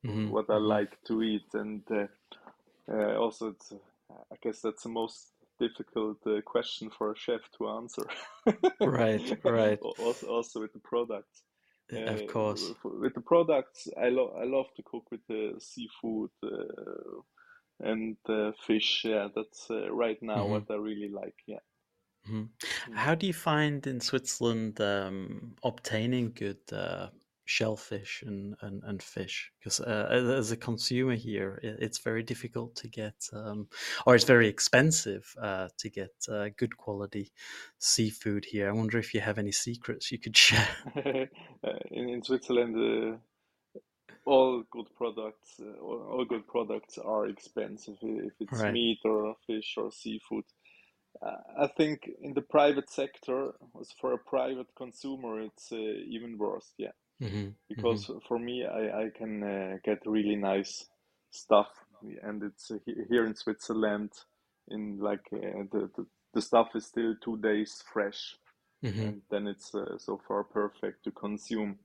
[0.05, 2.07] hmm what I hmm like to eat, and uh,
[2.93, 7.41] uh, also it's uh, I guess that's the most difficult uh, question for a chef
[7.59, 8.07] to answer.
[8.83, 9.33] Right.
[9.45, 9.81] Right.
[9.99, 11.43] Also, also with the products.
[12.07, 12.75] Of Uh, course.
[12.85, 17.21] with the products, I love I love to cook with the seafood, uh,
[17.81, 19.03] and uh, fish.
[19.05, 21.37] Yeah, that's uh, right now hmm what I really like.
[21.47, 21.61] Yeah.
[22.27, 22.45] hmm
[22.89, 23.05] Mm.
[23.05, 27.09] How do you find in Switzerland um, obtaining good uh,
[27.47, 29.51] shellfish and, and, and fish?
[29.59, 33.69] Because uh, as a consumer here, it's very difficult to get, um,
[34.07, 37.33] or it's very expensive uh, to get uh, good quality
[37.79, 38.69] seafood here.
[38.69, 40.69] I wonder if you have any secrets you could share.
[41.91, 43.19] In, in Switzerland, uh,
[44.29, 47.97] all good products, uh, all, good products are expensive.
[48.03, 48.69] If it's Right.
[48.69, 50.45] meat or fish or seafood.
[51.23, 53.53] Uh, I think in the private sector,
[54.01, 56.73] for a private consumer, it's uh, even worse.
[56.79, 60.87] Yeah, hmm hmm because for me, I I can uh, get really nice
[61.31, 61.69] stuff,
[62.23, 62.79] and it's uh,
[63.11, 64.13] here in Switzerland.
[64.69, 68.37] In like uh, the, the the stuff is still two days fresh,
[68.83, 71.79] hmm and then it's uh, so far perfect to consume.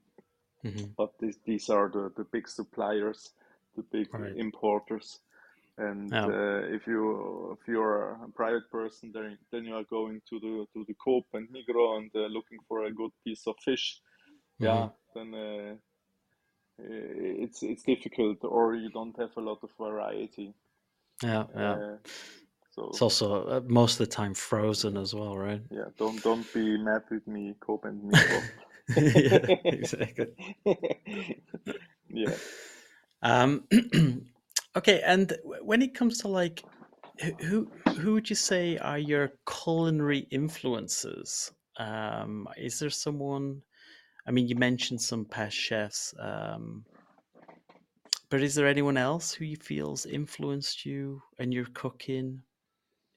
[0.63, 3.33] Hmm But these these are the the big suppliers,
[3.75, 4.35] the big Right.
[4.35, 5.19] importers.
[5.77, 6.27] And Yeah.
[6.27, 10.65] uh, if you if you're a private person, then then you are going to the
[10.73, 14.01] to the Coop and Migros and uh, looking for a good piece of fish.
[14.59, 15.75] hmm Yeah, then uh,
[16.77, 20.53] it's it's difficult, or you don't have a lot of variety.
[21.23, 21.45] Yeah.
[21.55, 21.79] Yeah.
[21.81, 21.97] Uh,
[22.71, 25.61] so It's also uh, most of the time frozen as well, right?
[25.69, 28.45] yeah, don't don't be mad with me, Coop and Migros.
[28.95, 30.27] yeah, exactly.
[32.09, 32.35] Yeah.
[33.23, 33.67] Um,
[34.77, 36.63] okay, and when it comes to like,
[37.21, 41.51] who who who would you say are your culinary influences?
[41.77, 43.61] Um, is there someone?
[44.27, 46.85] I mean, you mentioned some past chefs, um,
[48.29, 52.41] but is there anyone else who you feels influenced you and your cooking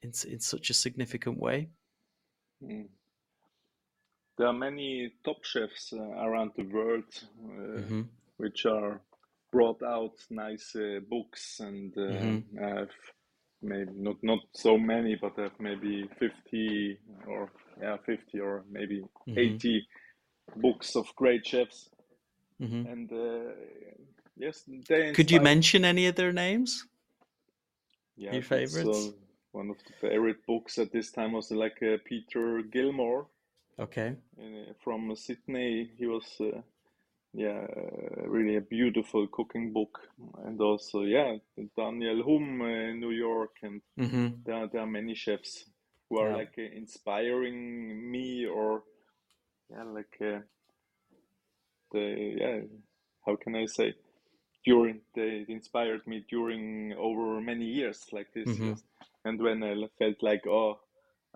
[0.01, 1.69] in in such a significant way?
[2.63, 2.87] Mm.
[4.37, 7.05] There are many top chefs uh, around the world
[7.45, 8.01] uh, Mm-hmm.
[8.37, 9.01] which are
[9.51, 12.57] brought out nice uh, books and uh, Mm-hmm.
[12.63, 12.89] have
[13.61, 17.49] maybe not not so many, but have maybe 50 or
[17.81, 19.55] yeah 50 or maybe Mm-hmm.
[19.55, 19.87] 80
[20.57, 21.89] books of great chefs.
[22.61, 22.83] Mm-hmm.
[22.91, 23.53] And uh,
[24.37, 26.85] yes, they Could you mention any of their names?
[28.17, 29.09] Yeah, Your favorites?
[29.09, 29.11] uh,
[29.51, 33.27] one of the favorite books at this time was like uh, Peter Gilmore.
[33.79, 34.17] Okay.
[34.39, 35.91] uh, from Sydney.
[35.97, 36.61] He was, uh,
[37.33, 39.99] yeah, uh, really a beautiful cooking book,
[40.45, 41.37] and also, yeah,
[41.77, 44.27] Daniel Humm in New York, and Mm-hmm.
[44.45, 45.65] there there are many chefs
[46.09, 46.37] who are Yeah.
[46.37, 48.83] like uh, inspiring me, or
[49.69, 50.39] yeah, like uh,
[51.91, 52.61] the yeah,
[53.25, 53.93] how can I say?
[54.65, 58.73] During they inspired me during over many years, like this, Mm-hmm.
[59.25, 60.79] And when I felt like, oh,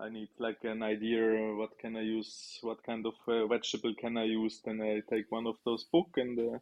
[0.02, 4.18] I need like an idea, what can I use, what kind of uh, vegetable can
[4.18, 4.60] I use?
[4.64, 6.58] Then I take one of those book and uh,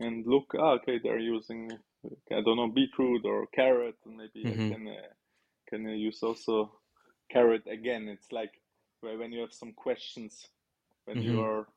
[0.00, 0.54] and look.
[0.58, 4.72] Ah, okay, they're using uh, I don't know beetroot or carrot, and maybe I Mm-hmm.
[4.72, 5.08] can uh,
[5.68, 6.72] can I use also
[7.30, 8.08] carrot again.
[8.08, 8.52] It's like
[9.02, 10.48] when you have some questions,
[11.06, 11.42] when you Mm-hmm.
[11.42, 11.68] are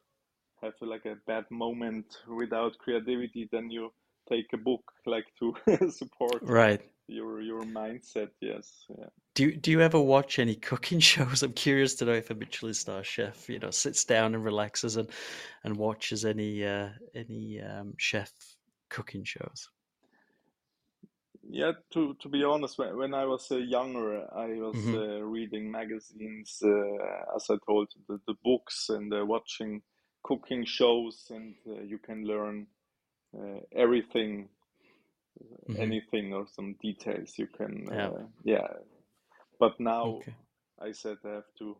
[0.61, 3.91] have like a bad moment without creativity, then you
[4.29, 5.55] take a book like to
[5.91, 6.81] support Right.
[7.07, 8.31] Your your mindset.
[8.41, 9.09] Yes, yeah.
[9.33, 11.43] Do you, do you ever watch any cooking shows?
[11.43, 14.95] I'm curious to know if a Michelin star chef, you know, sits down and relaxes
[14.97, 15.09] and
[15.63, 18.31] and watches any uh, any um, chef
[18.89, 19.69] cooking shows.
[21.43, 25.21] Yeah, to to be honest, when, when I was uh, younger, I was hmm uh,
[25.23, 29.81] reading magazines, uh, as I told you, the, the books and uh, watching
[30.23, 32.67] cooking shows, and uh, you can learn
[33.37, 34.49] uh, everything,
[35.67, 38.11] hmm anything, or some details you can, Yeah.
[38.13, 38.67] uh, yeah.
[39.59, 40.35] But now Okay.
[40.79, 41.77] I said I have to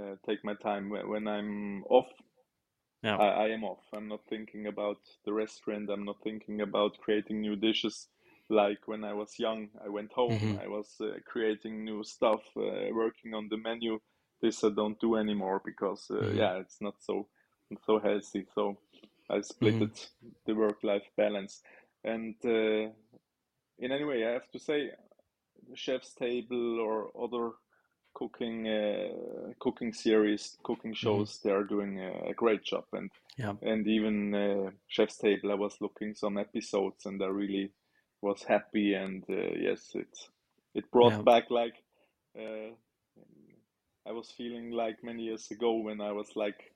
[0.00, 2.08] uh, take my time when, when I'm off.
[3.02, 3.18] Yeah.
[3.18, 3.84] I, I am off.
[3.92, 5.90] I'm not thinking about the restaurant.
[5.90, 8.08] I'm not thinking about creating new dishes.
[8.48, 12.42] Like when I was young, I went home, hmm I was uh, creating new stuff,
[12.56, 14.00] uh, working on the menu.
[14.42, 17.28] This I don't do anymore because, uh, hmm yeah, it's not so
[17.86, 18.46] so healthy.
[18.54, 18.78] So
[19.30, 20.10] I split hmm it,
[20.46, 21.62] the work-life balance.
[22.04, 22.90] And uh,
[23.78, 24.92] in any way, I have to say,
[25.74, 27.52] Chef's Table or other
[28.14, 32.84] cooking uh, cooking series, cooking hmm shows, they are doing a, a great job.
[32.92, 33.54] And Yeah.
[33.62, 37.72] and even uh, Chef's Table, I was looking some episodes and I really
[38.20, 38.94] was happy.
[38.94, 40.16] And uh, yes, it
[40.74, 41.24] it brought Yeah.
[41.24, 41.82] back like
[42.38, 42.74] uh,
[44.06, 46.72] I was feeling like many years ago when I was like,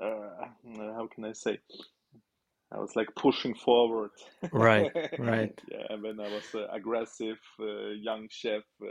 [0.00, 0.46] uh,
[0.94, 1.58] how can I say?
[2.72, 4.10] I was like pushing forward.
[4.52, 4.92] Right.
[5.18, 5.58] Right.
[5.70, 8.86] Yeah, when I was an aggressive uh, young chef, uh,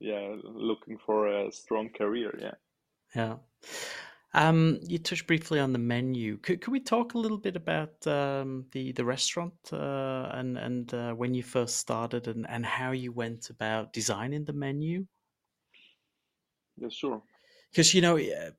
[0.00, 2.38] yeah, looking for a strong career.
[2.40, 2.54] Yeah.
[3.14, 3.36] Yeah.
[4.34, 6.38] Um, you touched briefly on the menu.
[6.38, 10.94] Could, could we talk a little bit about um, the the restaurant uh, and and
[10.94, 15.06] uh, when you first started and, and how you went about designing the menu?
[16.76, 17.22] Yeah, sure.
[17.70, 18.50] Because you know, uh,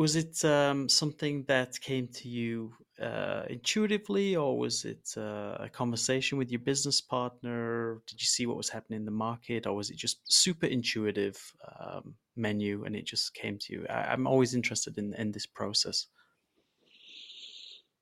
[0.00, 5.68] was it um, something that came to you uh, intuitively, or was it uh, a
[5.70, 8.00] conversation with your business partner?
[8.06, 11.36] Did you see what was happening in the market, or was it just super intuitive
[11.78, 13.86] um, menu and it just came to you?
[13.90, 16.06] I, I'm always interested in in this process.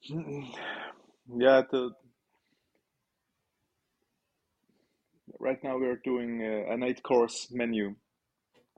[0.08, 1.90] Yeah, the
[5.40, 7.96] right now we're doing uh, an eight course menu,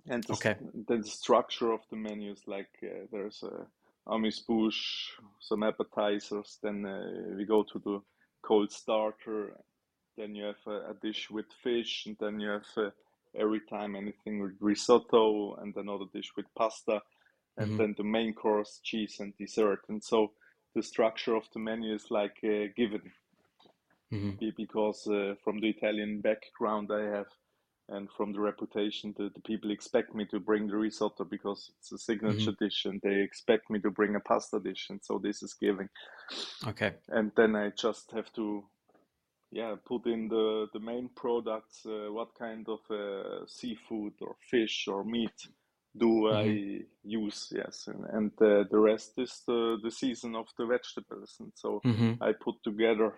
[0.09, 0.57] and the, Okay.
[0.89, 3.67] the structure of the menu is like uh, there's a
[4.13, 5.11] amuse bouche,
[5.41, 8.01] some appetizers, then uh, we go to the
[8.43, 9.57] cold starter,
[10.17, 12.91] then you have a, a dish with fish, and then you have uh,
[13.39, 17.01] every time anything with risotto, and another dish with pasta,
[17.59, 19.81] and hmm then the main course, cheese and dessert.
[19.89, 20.33] And so
[20.75, 23.03] the structure of the menu is like uh, given
[24.11, 27.29] hmm be- because uh, from the Italian background I have
[27.91, 31.93] and from the reputation, the, the people expect me to bring the risotto because it's
[31.93, 34.87] a signature dish and they expect me to bring a pasta dish.
[34.91, 35.89] And so this is giving.
[36.67, 36.95] Okay.
[37.09, 38.65] And then I just have to,
[39.51, 44.87] yeah, put in the, the main products, uh, what kind of uh, seafood or fish
[44.89, 45.49] or meat
[45.97, 47.53] do hmm I use?
[47.55, 47.89] Yes.
[47.89, 51.37] And, and uh, the rest is the, the season of the vegetables.
[51.41, 53.15] And so hmm I put together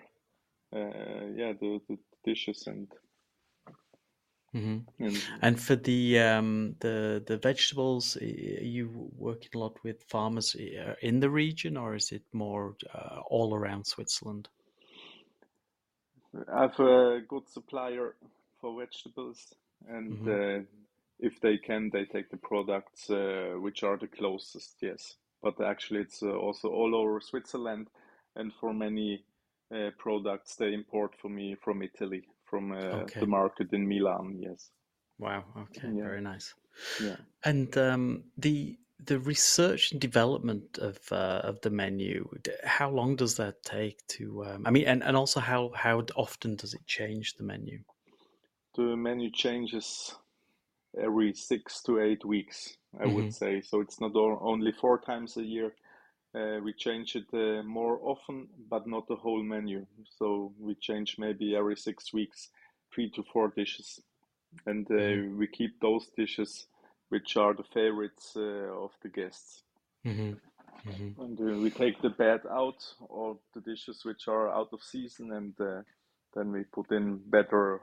[0.74, 2.88] uh, yeah, the, the dishes and
[4.52, 10.04] hmm and And for the um, the the vegetables, are you working a lot with
[10.04, 14.48] farmers uh, in the region, or is it more uh, all around Switzerland?
[16.48, 18.16] I have a good supplier
[18.60, 19.54] for vegetables,
[19.88, 20.60] and hmm uh,
[21.18, 24.76] if they can, they take the products uh, which are the closest.
[24.80, 27.88] Yes, but actually, it's uh, also all over Switzerland,
[28.36, 29.24] and for many
[29.74, 34.36] uh, products, they import for me from Italy, from uh, the market in Milan.
[34.38, 34.70] Yes,
[35.18, 35.44] Wow.
[35.56, 35.92] Okay.
[35.92, 36.54] yeah, Very nice.
[36.98, 37.16] yeah.
[37.44, 42.28] And um, the the research and development of uh, of the menu,
[42.64, 44.44] how long does that take to?
[44.44, 47.84] Um, I mean, and, and also how how often does it change the menu?
[48.74, 50.14] The menu changes
[50.98, 53.62] every six to eight weeks, I hmm would say.
[53.62, 55.76] So it's not o- only four times a year.
[56.34, 59.86] Uh, we change it uh, more often, but not the whole menu.
[60.18, 62.48] So we change maybe every six weeks,
[62.94, 64.00] three to four dishes,
[64.66, 66.66] and uh, we keep those dishes
[67.10, 68.40] which are the favorites uh,
[68.84, 69.62] of the guests.
[70.04, 70.32] hmm
[70.84, 74.82] hmm And uh, we take the bad out, or the dishes which are out of
[74.82, 75.82] season, and uh,
[76.34, 77.80] then we put in better,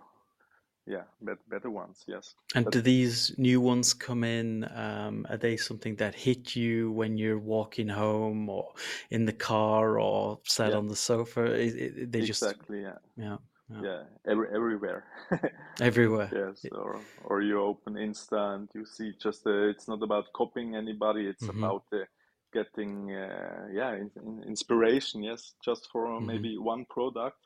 [0.90, 2.06] yeah, bet better ones.
[2.08, 4.64] Yes, And but do these new ones come in?
[4.76, 8.74] Um, are they something that hit you when you're walking home or
[9.12, 11.54] in the car or sat yeah, on the sofa?
[11.54, 12.82] Is it, they just, exactly.
[12.82, 13.38] Yeah, yeah,
[13.70, 15.06] yeah, yeah, every everywhere.
[15.82, 16.34] everywhere.
[16.34, 20.76] Yes, or or you open Insta and you see just uh, it's not about copying
[20.76, 21.28] anybody.
[21.28, 22.06] It's Mm-hmm, about uh,
[22.54, 25.24] getting uh, yeah in, in inspiration.
[25.24, 27.38] Yes, just for mm-hmm, maybe one product,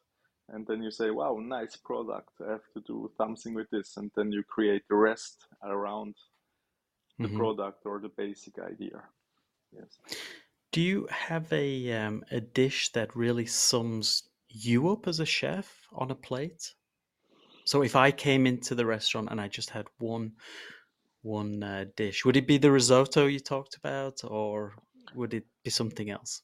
[0.49, 2.29] and then you say, "Wow, nice product.
[2.41, 6.15] I have to do something with this," and then you create the rest around
[7.19, 7.37] the mm-hmm.
[7.37, 9.03] product or the basic idea.
[9.71, 9.97] Yes.
[10.71, 15.87] Do you have a um, a dish that really sums you up as a chef
[15.93, 16.73] on a plate?
[17.65, 20.33] So if I came into the restaurant and I just had one
[21.21, 24.73] one uh, dish, would it be the risotto you talked about, or
[25.15, 26.41] would it be something else?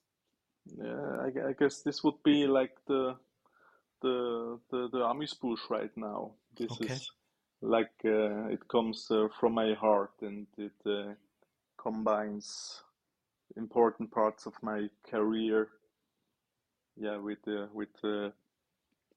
[0.82, 3.18] Uh, I, I guess this would be like the
[4.02, 5.00] the the the
[5.42, 6.34] bouche right now.
[6.58, 6.82] This Okay.
[6.82, 7.12] is
[7.62, 11.14] like uh, it comes uh, from my heart and it uh,
[11.82, 12.84] combines
[13.58, 15.70] important parts of my career.
[16.98, 18.32] Yeah, with uh, with uh,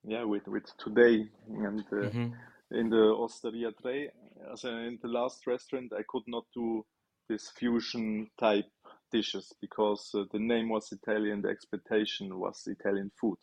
[0.05, 2.27] yeah with with today and uh, Mm-hmm.
[2.73, 4.11] in the Osteria Tre,
[4.53, 6.85] as in the last restaurant, I could not do
[7.29, 8.71] this fusion type
[9.12, 13.38] dishes because uh, the name was Italian, the expectation was Italian food.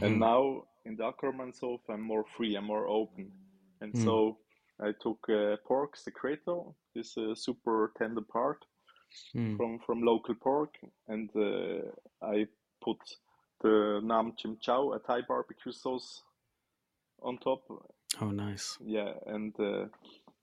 [0.00, 0.20] And Mm-hmm.
[0.20, 3.32] now in the Ackermannshof, I'm more free, I'm more open.
[3.80, 3.96] And Mm.
[3.96, 4.38] so
[4.80, 8.64] I took uh, pork secreto, this uh, super tender part
[9.36, 9.56] Mm.
[9.56, 10.76] from, from local pork,
[11.08, 11.90] and uh,
[12.22, 12.46] I
[12.82, 12.98] put
[13.62, 16.22] the Nam Chim Chow, a Thai barbecue sauce,
[17.22, 17.62] on top.
[18.20, 18.78] Oh, nice.
[18.80, 19.86] Yeah, and uh,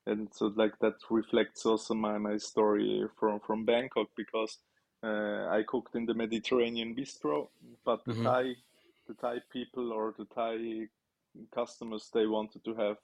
[0.05, 4.59] and so like that reflects also my, my story from from Bangkok because
[5.03, 7.49] uh, I cooked in the Mediterranean bistro,
[7.85, 8.23] but the Mm-hmm.
[8.23, 8.55] Thai
[9.07, 10.87] the Thai people or the Thai
[11.53, 12.97] customers they wanted to have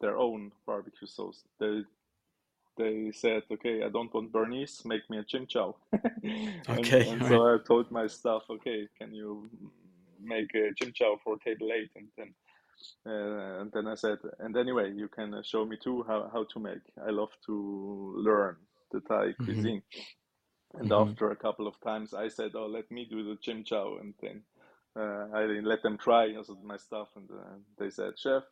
[0.00, 1.44] their own barbecue sauce.
[1.60, 1.82] They
[2.78, 5.76] they said, okay, I don't want Béarnaise, make me a chim chow.
[6.72, 7.42] and, Okay, and all so right.
[7.42, 9.50] I told my staff, okay, can you
[10.22, 11.90] make a chim chow for table eight?
[11.96, 12.34] And then
[13.06, 16.44] uh, and then I said, and anyway, you can uh, show me too how, how
[16.52, 16.82] to make.
[17.06, 18.56] I love to learn
[18.92, 19.44] the Thai Mm-hmm.
[19.44, 19.82] cuisine.
[20.74, 20.92] And Mm-hmm.
[20.92, 24.14] after a couple of times, I said, "Oh, let me do the chim chow," and
[24.22, 24.42] then
[24.98, 28.42] uh, I let them try also my stuff, and uh, they said, "Chef,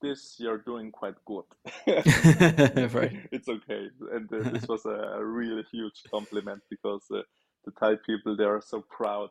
[0.00, 1.44] this you're doing quite good.
[2.94, 3.16] Right.
[3.32, 7.22] It's okay." And uh, this was a, really huge compliment because uh,
[7.64, 9.30] the Thai people they are so proud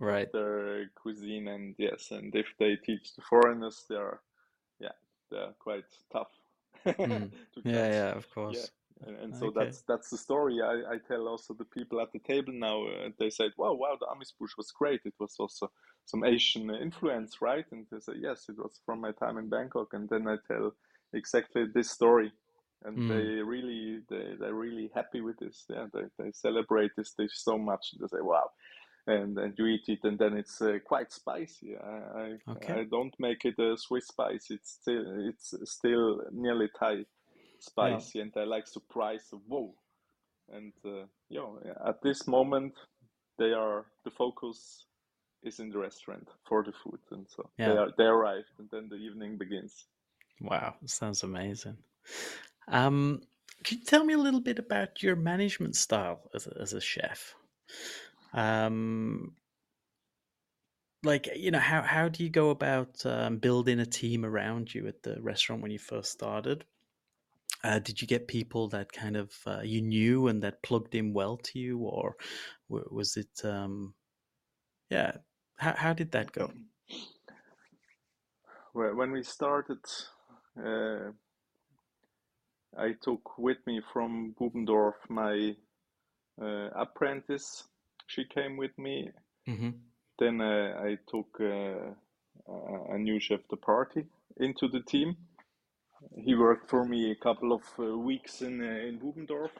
[0.00, 0.26] Right.
[0.26, 4.20] of their cuisine, and yes, and if they teach the foreigners, they are,
[4.78, 4.94] yeah,
[5.28, 6.30] they're quite tough
[6.86, 7.30] Mm.
[7.64, 8.70] Yeah, yeah, of course.
[9.00, 9.54] And, and so Okay.
[9.54, 12.86] that's that's the story I, I tell also the people at the table now.
[12.86, 15.02] Uh, they said, "Wow, wow, the amuse bouche was great.
[15.04, 15.70] It was also
[16.04, 19.94] some Asian influence, right?" And they say, "Yes, it was from my time in Bangkok."
[19.94, 20.72] And then I tell
[21.12, 22.32] exactly this story,
[22.82, 23.08] and Mm.
[23.08, 25.66] they really they they're really happy with this.
[25.68, 27.94] Yeah, they they celebrate this dish so much.
[28.00, 28.50] They say, "Wow."
[29.06, 31.76] And, and you eat it, and then it's uh, quite spicy.
[31.76, 32.80] I, I Okay.
[32.80, 34.50] I don't make it a Swiss spice.
[34.50, 37.06] It's still it's still nearly Thai
[37.58, 37.98] Yeah.
[37.98, 39.74] spicy and I like surprise whoa
[40.52, 42.74] and uh, you know at this moment
[43.38, 44.86] they are the focus
[45.42, 48.88] is in the restaurant for the food and so they are they arrived and then
[48.88, 49.86] the evening begins
[50.40, 50.74] Wow.
[50.86, 51.76] Sounds amazing.
[52.68, 53.22] Um,
[53.64, 56.80] could you tell me a little bit about your management style as a, as a
[56.80, 57.34] chef?
[58.32, 59.34] Um,
[61.02, 64.86] like you know how how do you go about um, building a team around you
[64.86, 66.64] at the restaurant when you first started
[67.64, 71.12] uh, did you get people that kind of uh, you knew and that plugged in
[71.12, 72.16] well to you or
[72.68, 73.94] was it um
[74.90, 75.12] yeah
[75.56, 76.52] how, how did that go?
[78.72, 79.84] Wh- when we started
[80.56, 81.10] uh,
[82.76, 85.56] I took with me from Bubendorf my
[86.40, 87.64] uh, apprentice.
[88.06, 89.10] She came with me.
[89.46, 89.70] Hmm
[90.18, 91.94] then uh, I took uh,
[92.48, 94.06] a a new chef de partie
[94.38, 95.16] into the team
[96.16, 99.50] he worked for me a couple of uh, weeks in uh, in Bubendorf,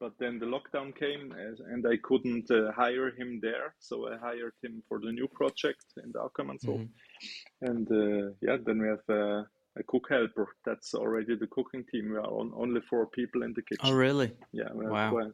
[0.00, 4.16] but then the lockdown came as, and I couldn't uh, hire him there, so I
[4.18, 6.80] hired him for the new project in the Ackermannshof.
[6.80, 6.86] hmm
[7.62, 9.42] And uh, yeah, then we have uh,
[9.76, 10.48] a cook helper.
[10.64, 12.10] That's already the cooking team.
[12.10, 13.90] We are on, only four people in the kitchen.
[13.90, 15.32] oh really Yeah, we wow quite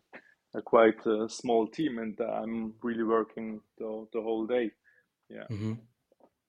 [0.55, 4.71] a quite uh, small team, and I'm really working the, the whole day.
[5.29, 5.75] Yeah, hmm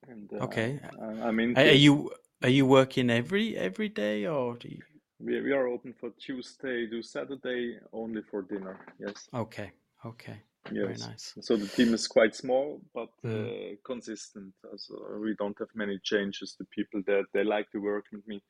[0.08, 2.12] and uh, okay I- into are you
[2.44, 4.82] are you working every every day or do you
[5.20, 8.80] We, we are open for Tuesday to Saturday only for dinner.
[9.00, 9.72] Yes, okay
[10.06, 10.38] okay
[10.70, 14.54] very nice So the team is quite small but uh, consistent.
[14.76, 16.56] So we don't have many changes.
[16.60, 18.42] The people that they like to work with me,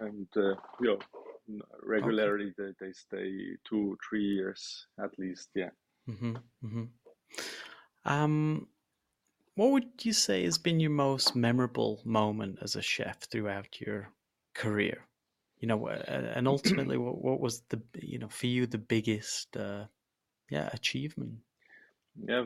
[0.00, 5.50] and uh, yeah, okay regularly they, they stay two, three years at least.
[5.54, 5.70] Yeah.
[6.06, 6.84] hmm hmm
[8.04, 8.66] um
[9.56, 14.10] What would you say has been your most memorable moment as a chef throughout your
[14.54, 15.06] career?
[15.58, 19.84] You know, and ultimately, what, what was the you know for you the biggest uh,
[20.50, 21.34] yeah achievement?
[22.26, 22.44] Yeah.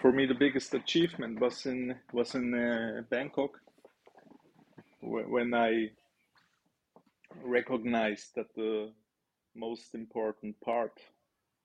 [0.00, 3.60] For me, the biggest achievement was in was in uh, Bangkok
[5.00, 5.90] wh- when I
[7.42, 8.92] recognized that the
[9.54, 11.00] most important part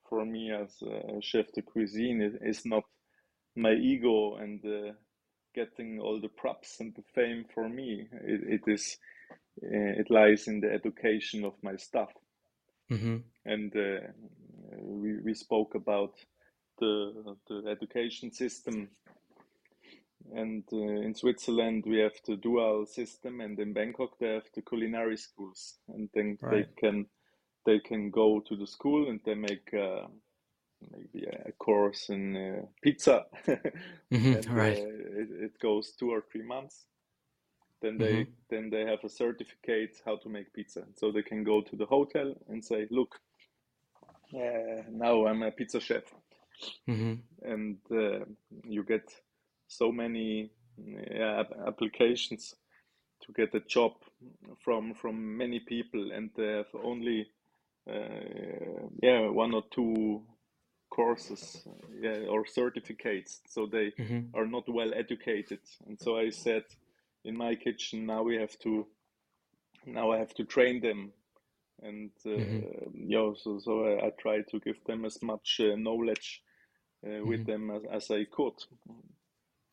[0.08, 2.84] for me as a chef de cuisine is, is not
[3.56, 4.92] my ego and uh,
[5.54, 8.08] getting all the props and the fame for me.
[8.24, 8.98] It, it is
[9.62, 12.10] uh, it lies in the education of my staff,
[12.90, 14.08] hmm and uh,
[14.78, 16.14] we we spoke about
[16.78, 18.90] the the education system.
[20.34, 24.62] And uh, in Switzerland, we have the dual system, and in Bangkok, they have the
[24.62, 27.06] culinary schools, and then they can
[27.66, 30.06] they can go to the school and they make uh,
[30.90, 33.26] maybe a course in uh, pizza,
[34.10, 34.78] hmm and Right.
[34.78, 36.86] uh, it, it goes two or three months.
[37.82, 41.62] Then they then they have a certificate how to make pizza, so they can go
[41.62, 43.20] to the hotel and say, "Look,
[44.34, 46.04] uh, now I'm a pizza chef,"
[46.86, 48.24] hmm and uh,
[48.64, 49.10] you get
[49.68, 50.50] so many
[51.66, 52.54] applications
[53.22, 53.92] to get a job
[54.64, 57.26] from from many people, and they have only
[57.88, 60.22] uh, yeah one or two
[60.92, 61.66] courses
[62.00, 65.60] yeah, or certificates, so they hmm are not well educated.
[65.86, 66.64] And so I said,
[67.24, 68.86] in my kitchen now we have to
[69.86, 71.12] now I have to train them,
[71.82, 72.62] and uh, hmm
[72.94, 76.42] yeah, so so I, I try to give them as much uh, knowledge
[77.06, 78.54] uh, with hmm them as, as I could.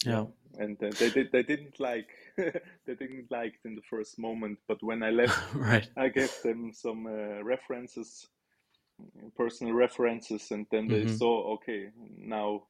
[0.05, 0.25] Yeah.
[0.57, 1.31] And uh, they did.
[1.31, 2.09] They didn't like.
[2.37, 4.59] they didn't like it in the first moment.
[4.67, 5.89] But when I left, right.
[5.97, 8.27] I gave them some uh, references,
[9.37, 11.53] personal references, and then they hmm saw.
[11.55, 12.63] Okay, now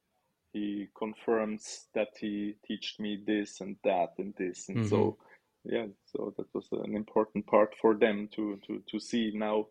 [0.52, 5.16] he confirms that he taught me this and that and this, and hmm so
[5.64, 5.86] yeah.
[6.06, 9.66] So that was an important part for them to to to see now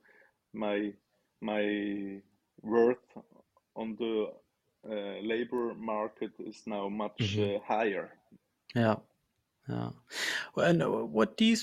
[0.53, 0.93] my
[1.41, 2.22] my
[2.62, 3.18] worth
[3.76, 4.34] on the
[4.89, 8.12] uh, labor market is now much hmm uh, higher.
[8.76, 8.95] Yeah.
[9.70, 9.91] Yeah.
[10.55, 11.57] Well, and uh, what do you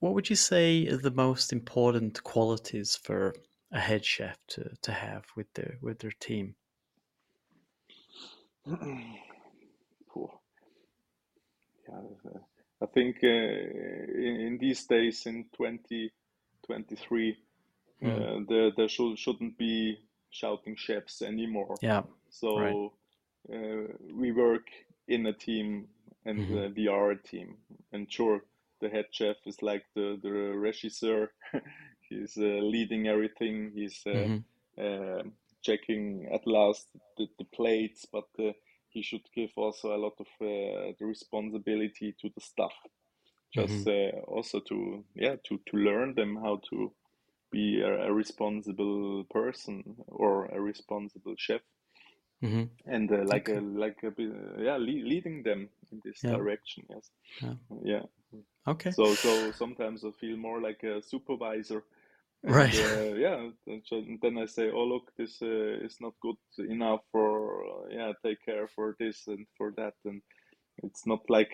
[0.00, 3.34] what would you say are the most important qualities for
[3.72, 6.56] a head chef to, to have with their with their team?
[11.88, 11.96] Yeah,
[12.34, 12.38] uh,
[12.82, 17.38] I think uh, in, in these days in 2023
[18.02, 18.26] Mm.
[18.26, 19.98] uh, there there should shouldn't be
[20.30, 21.80] shouting chefs anymore.
[21.82, 22.02] Yeah.
[22.54, 22.78] Right.
[22.78, 22.94] So
[23.52, 24.66] uh, we work
[25.08, 25.88] in a team
[26.26, 27.56] and hmm uh, we are a team.
[27.92, 28.42] And sure,
[28.80, 31.28] the head chef is like the the regisseur.
[32.10, 32.42] He's uh,
[32.74, 33.72] leading everything.
[33.74, 34.44] He's uh, hmm
[34.78, 35.24] uh,
[35.62, 36.88] checking at last
[37.18, 38.52] the, the plates, but uh,
[38.90, 42.74] he should give also a lot of uh, the responsibility to the staff.
[43.52, 46.94] Just uh, also to yeah to to learn them how to
[47.52, 51.62] be a, a responsible person or a responsible chef
[52.40, 53.48] hmm and uh, like Okay.
[53.48, 54.12] a like a
[54.58, 56.36] yeah le leading them in this Yeah.
[56.36, 57.54] direction yes Yeah.
[57.84, 58.02] yeah
[58.66, 58.96] Okay.
[58.96, 61.84] so so sometimes I feel more like a supervisor
[62.44, 62.74] and Right.
[62.74, 67.64] uh, yeah and then I say oh look this uh, is not good enough for
[67.64, 70.22] uh, yeah take care for this and for that and
[70.82, 71.50] it's not like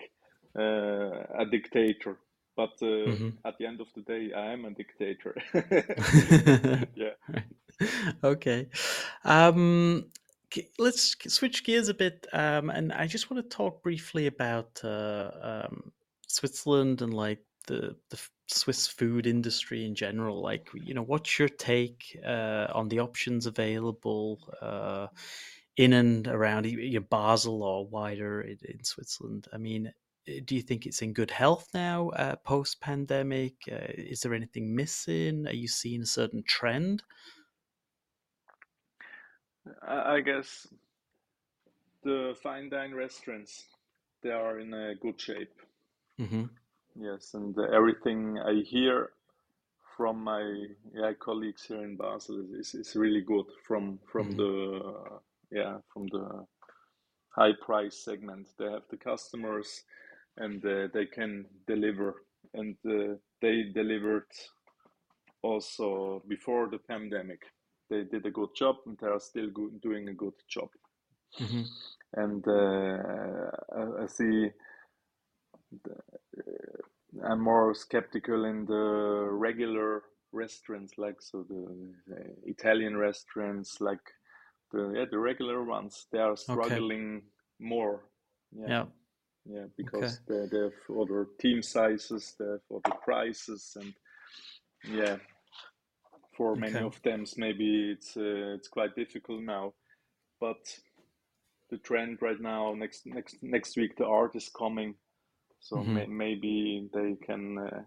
[0.57, 2.17] uh, a dictator
[2.55, 5.35] but uh, hmm at the end of the day I am a dictator
[6.95, 7.13] yeah
[8.23, 8.67] Okay.
[9.23, 10.05] Um,
[10.79, 15.31] let's switch gears a bit, um, and I just want to talk briefly about uh,
[15.41, 15.91] um,
[16.27, 20.41] Switzerland and like the the Swiss food industry in general.
[20.41, 25.07] Like, you know, what's your take uh, on the options available uh,
[25.75, 29.47] in and around you know, Basel or wider in, in Switzerland?
[29.53, 29.93] I mean,
[30.45, 33.55] do you think it's in good health now, uh, post pandemic?
[33.71, 35.47] Uh, is there anything missing?
[35.47, 37.03] Are you seeing a certain trend?
[39.85, 40.67] I, guess
[42.03, 43.65] the fine dine restaurants
[44.23, 45.61] they are in a good shape
[46.17, 46.45] hmm
[46.99, 49.11] yes and uh, everything I hear
[49.97, 54.81] from my yeah, colleagues here in Basel is, is, really good from from hmm the
[54.85, 55.17] uh,
[55.51, 56.45] yeah from the
[57.29, 58.47] high price segment.
[58.57, 59.83] They have the customers
[60.37, 62.15] and uh, they can deliver
[62.53, 64.31] and uh, they delivered
[65.41, 67.41] also before the pandemic.
[67.89, 70.69] They did a good job and they are still good, doing a good job.
[71.37, 71.63] hmm
[72.13, 73.51] And uh,
[74.03, 74.49] I see
[77.23, 84.01] I'm more skeptical in the regular restaurants, like so the, the Italian restaurants, like
[84.71, 86.07] the yeah the regular ones.
[86.11, 86.79] They are Okay.
[86.79, 87.23] struggling
[87.59, 88.01] more.
[88.51, 88.85] Yeah, Yeah.
[89.45, 90.13] yeah, Okay.
[90.15, 93.93] because they, they have other team sizes, they have other prices, and
[94.83, 95.17] yeah,
[96.37, 96.81] for many Okay.
[96.81, 99.73] of them, maybe it's uh, it's quite difficult now.
[100.41, 100.79] But
[101.71, 104.95] the trend right now, next next next week, the art is coming,
[105.59, 107.83] so hmm may, maybe they can uh,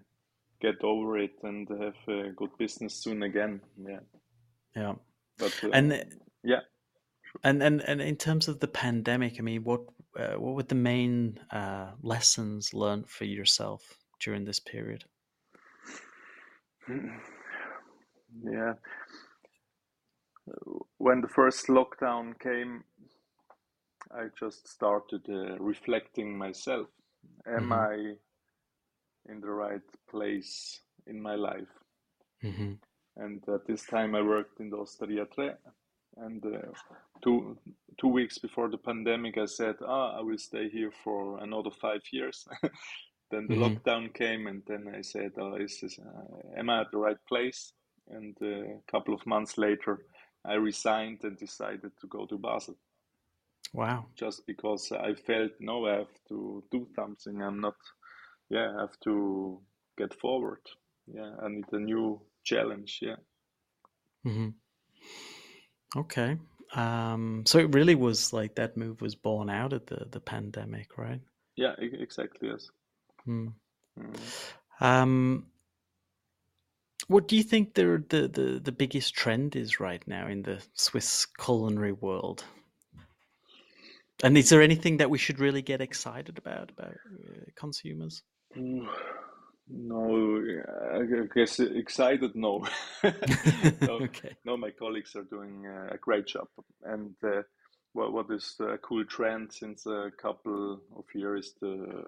[0.60, 3.60] get over it and have a good business soon again.
[3.78, 4.00] Yeah,
[4.74, 4.96] Yeah.
[5.38, 6.60] but uh, And yeah,
[7.44, 9.82] and and and in terms of the pandemic, I mean, what
[10.16, 15.04] uh, what were the main uh, lessons learned for yourself during this period?
[18.44, 18.74] yeah.
[20.98, 22.84] When the first lockdown came,
[24.12, 26.88] I just started uh, reflecting myself.
[27.46, 28.16] Am hmm I
[29.28, 31.68] in the right place in my life?
[32.42, 32.72] hmm
[33.16, 35.54] And at this time, I worked in the Osteria Tre.
[36.16, 36.72] And uh,
[37.22, 37.56] two
[38.00, 42.02] two weeks before the pandemic, I said, "Ah, I will stay here for another five
[42.12, 42.46] years."
[43.30, 46.80] Then the hmm lockdown came, and then I said, "Oh, is this, uh, am I
[46.80, 47.72] at the right place?"
[48.08, 49.98] And uh, a couple of months later,
[50.44, 52.76] I resigned and decided to go to Basel,
[53.72, 54.06] Wow.
[54.16, 57.40] just because I felt, no, I have to do something.
[57.40, 57.76] I'm not,
[58.48, 59.60] yeah, I have to
[59.96, 60.60] get forward.
[61.06, 62.98] Yeah, I need a new challenge.
[63.00, 63.16] Yeah.
[64.26, 64.48] Mm-hmm.
[65.96, 66.36] Okay.
[66.74, 70.96] Um, so it really was like that move was born out of the the pandemic,
[70.96, 71.20] right?
[71.56, 72.48] Yeah, exactly.
[72.48, 72.70] Yes.
[73.26, 73.52] Mm.
[73.98, 74.16] Mm.
[74.80, 75.46] Um,
[77.08, 80.62] what do you think the, the the the biggest trend is right now in the
[80.74, 82.44] Swiss culinary world?
[84.22, 88.22] And is there anything that we should really get excited about about uh, consumers?
[88.56, 88.88] Mm,
[89.68, 90.42] No,
[90.94, 92.34] I guess excited.
[92.34, 92.66] No,
[93.04, 94.36] no, okay.
[94.44, 94.56] no.
[94.56, 96.48] My colleagues are doing uh, a great job,
[96.82, 97.42] and uh,
[97.92, 102.04] what what is a cool trend since a couple of years the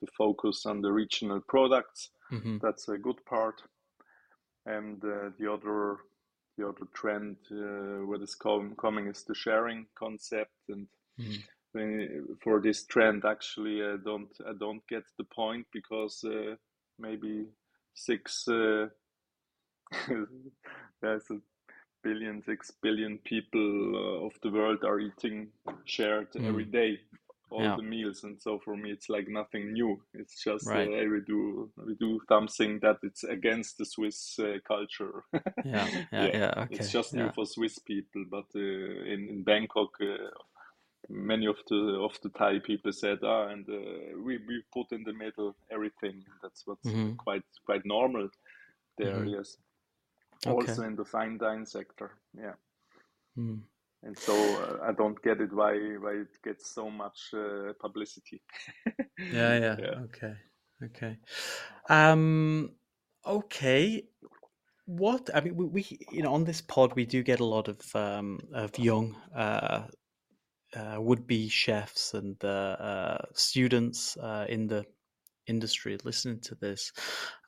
[0.00, 2.10] the focus on the regional products.
[2.30, 3.62] hmm That's a good part,
[4.66, 5.98] and uh, the other
[6.58, 10.86] the other trend uh, what is com coming is the sharing concept, and
[11.72, 16.56] when, for this trend actually I don't I don't get the point because uh,
[16.98, 17.46] maybe
[17.94, 18.88] six uh,
[21.02, 21.38] there's a
[22.02, 25.48] billion six billion people uh, of the world are eating
[25.84, 26.66] shared every Mm.
[26.66, 26.98] day
[27.50, 27.76] all Yeah.
[27.76, 30.92] the meals and so for me it's like nothing new it's just uh, Right.
[30.96, 35.24] hey, we do we do something that it's against the Swiss uh, culture
[35.64, 35.90] Yeah.
[36.12, 36.28] Yeah.
[36.28, 36.54] yeah Yeah.
[36.70, 36.90] it's Okay.
[36.90, 40.30] just new for Swiss people but uh, in in Bangkok uh,
[41.08, 45.02] many of the of the Thai people said, ah, and uh, we we put in
[45.04, 46.24] the middle everything.
[46.42, 48.28] That's what's hmm quite quite normal
[48.98, 49.24] there.
[49.24, 49.56] hmm Yes,
[50.46, 50.72] Okay.
[50.72, 52.12] also in the fine dine sector.
[52.36, 52.54] Yeah,
[53.36, 53.62] Mm.
[54.02, 58.42] and so uh, I don't get it why why it gets so much uh, publicity.
[59.30, 59.58] Yeah.
[59.58, 59.76] Yeah.
[59.78, 60.00] Yeah.
[60.04, 60.34] Okay.
[60.84, 61.18] Okay.
[61.88, 62.70] Um.
[63.26, 64.04] Okay.
[64.86, 67.68] What I mean, we, we you know on this pod we do get a lot
[67.68, 69.86] of um of young uh,
[70.76, 74.84] uh would-be chefs and uh, uh students uh in the
[75.46, 76.92] industry listening to this.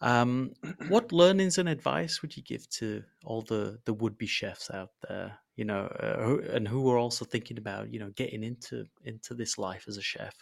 [0.01, 0.53] Um,
[0.89, 5.39] what learnings and advice would you give to all the the would-be chefs out there?
[5.57, 9.35] You know, uh, who, and who are also thinking about you know getting into into
[9.35, 10.35] this life as a chef.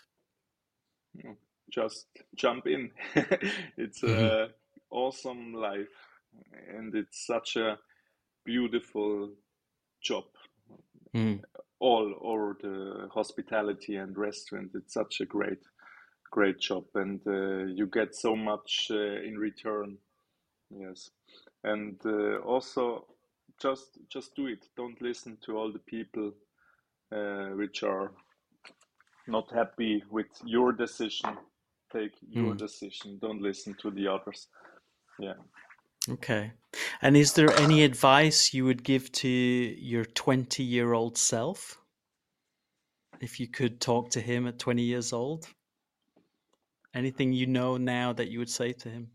[1.17, 1.37] Mm,
[1.71, 2.91] Just jump in.
[3.77, 4.49] It's hmm a
[4.91, 5.97] awesome life,
[6.69, 7.79] and it's such a
[8.45, 9.31] beautiful
[10.03, 10.25] job.
[11.15, 11.41] Mm.
[11.81, 14.73] All over the hospitality and restaurant.
[14.75, 15.61] It's such a great,
[16.31, 19.99] great job, and uh, you get so much uh, in return.
[20.71, 21.11] Yes,
[21.65, 23.07] and uh, also
[23.63, 24.67] just just do it.
[24.77, 26.33] Don't listen to all the people
[27.13, 28.13] uh, which are
[29.29, 31.39] not happy with your decision.
[31.93, 32.57] Take your Mm.
[32.57, 33.19] decision.
[33.21, 34.49] Don't listen to the others.
[35.21, 35.35] Yeah.
[36.09, 36.53] Okay.
[37.03, 41.79] And is there any advice you would give to your 20 year old self?
[43.21, 45.47] If you could talk to him at 20 years old?
[46.95, 49.11] Anything you know now that you would say to him?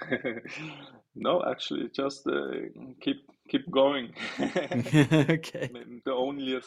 [1.14, 2.52] No, actually, just uh,
[3.00, 4.14] keep keep going.
[4.40, 5.70] okay.
[6.04, 6.58] The only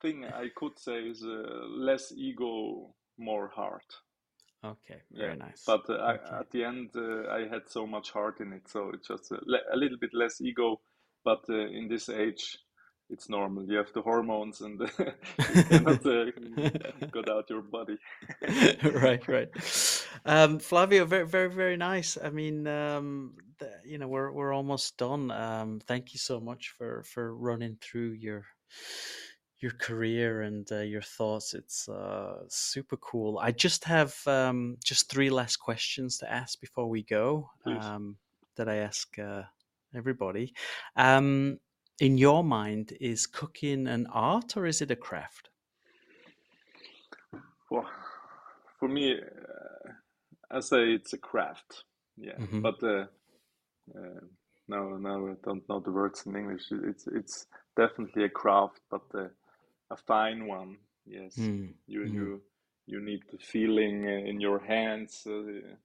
[0.00, 3.84] thing I could say is uh, less ego, more heart.
[4.64, 5.02] Okay.
[5.10, 5.62] Yeah, Very nice.
[5.66, 8.90] but uh, I, at the end, uh, I had so much heart in it, so
[8.92, 10.80] it's just a, le- a little bit less ego.
[11.24, 12.58] But uh, in this age,
[13.10, 13.64] it's normal.
[13.68, 16.24] You have the hormones, and you cannot uh,
[17.12, 17.96] get out your body.
[18.94, 19.48] right, right.
[20.24, 22.18] Um, Flavio, very, very, very nice.
[22.22, 25.30] I mean, um, the, you know, we're we're almost done.
[25.30, 28.44] Um, thank you so much for for running through your
[29.60, 31.54] your career and uh, your thoughts.
[31.54, 33.38] It's uh, super cool.
[33.38, 37.50] I just have um, just three last questions to ask before we go.
[37.64, 38.16] Um,
[38.56, 39.42] that I ask uh,
[39.94, 40.54] everybody.
[40.96, 41.58] Um,
[42.00, 45.50] in your mind, is cooking an art or is it a craft?
[47.68, 47.84] For,
[48.78, 49.90] for me, uh,
[50.50, 51.84] I say it's a craft.
[52.16, 53.06] Yeah, hmm but uh,
[53.94, 54.20] uh,
[54.68, 56.62] no, no, I don't know the words in English.
[56.70, 57.46] It's it's
[57.76, 59.28] definitely a craft, but uh,
[59.90, 60.78] a fine one.
[61.06, 62.42] Yes, Mm, you mm, you
[62.86, 65.26] you need the feeling uh, in your hands.
[65.26, 65.76] Uh,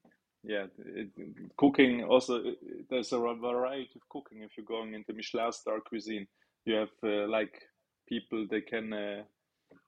[0.43, 1.09] yeah, it,
[1.57, 2.39] cooking also.
[2.39, 2.51] uh,
[2.89, 4.43] There's a variety of cooking.
[4.43, 6.27] If you're going into Michelin star cuisine,
[6.65, 7.61] you have uh, like
[8.07, 9.23] people they can uh,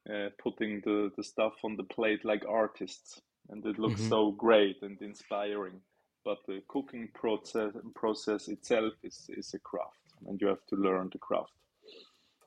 [0.10, 4.08] uh, putting the the stuff on the plate like artists, and it looks mhm.
[4.08, 5.82] so great and inspiring.
[6.26, 11.10] But the cooking process process itself is is a craft, and you have to learn
[11.12, 11.54] the craft.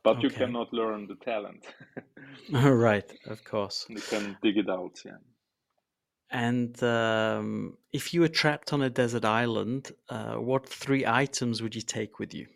[0.07, 1.67] But you cannot learn the talent.
[2.53, 3.87] right, of course.
[3.89, 5.17] You can dig it out, yeah.
[6.31, 11.75] And um, if you were trapped on a desert island, uh, what three items would
[11.75, 12.47] you take with you?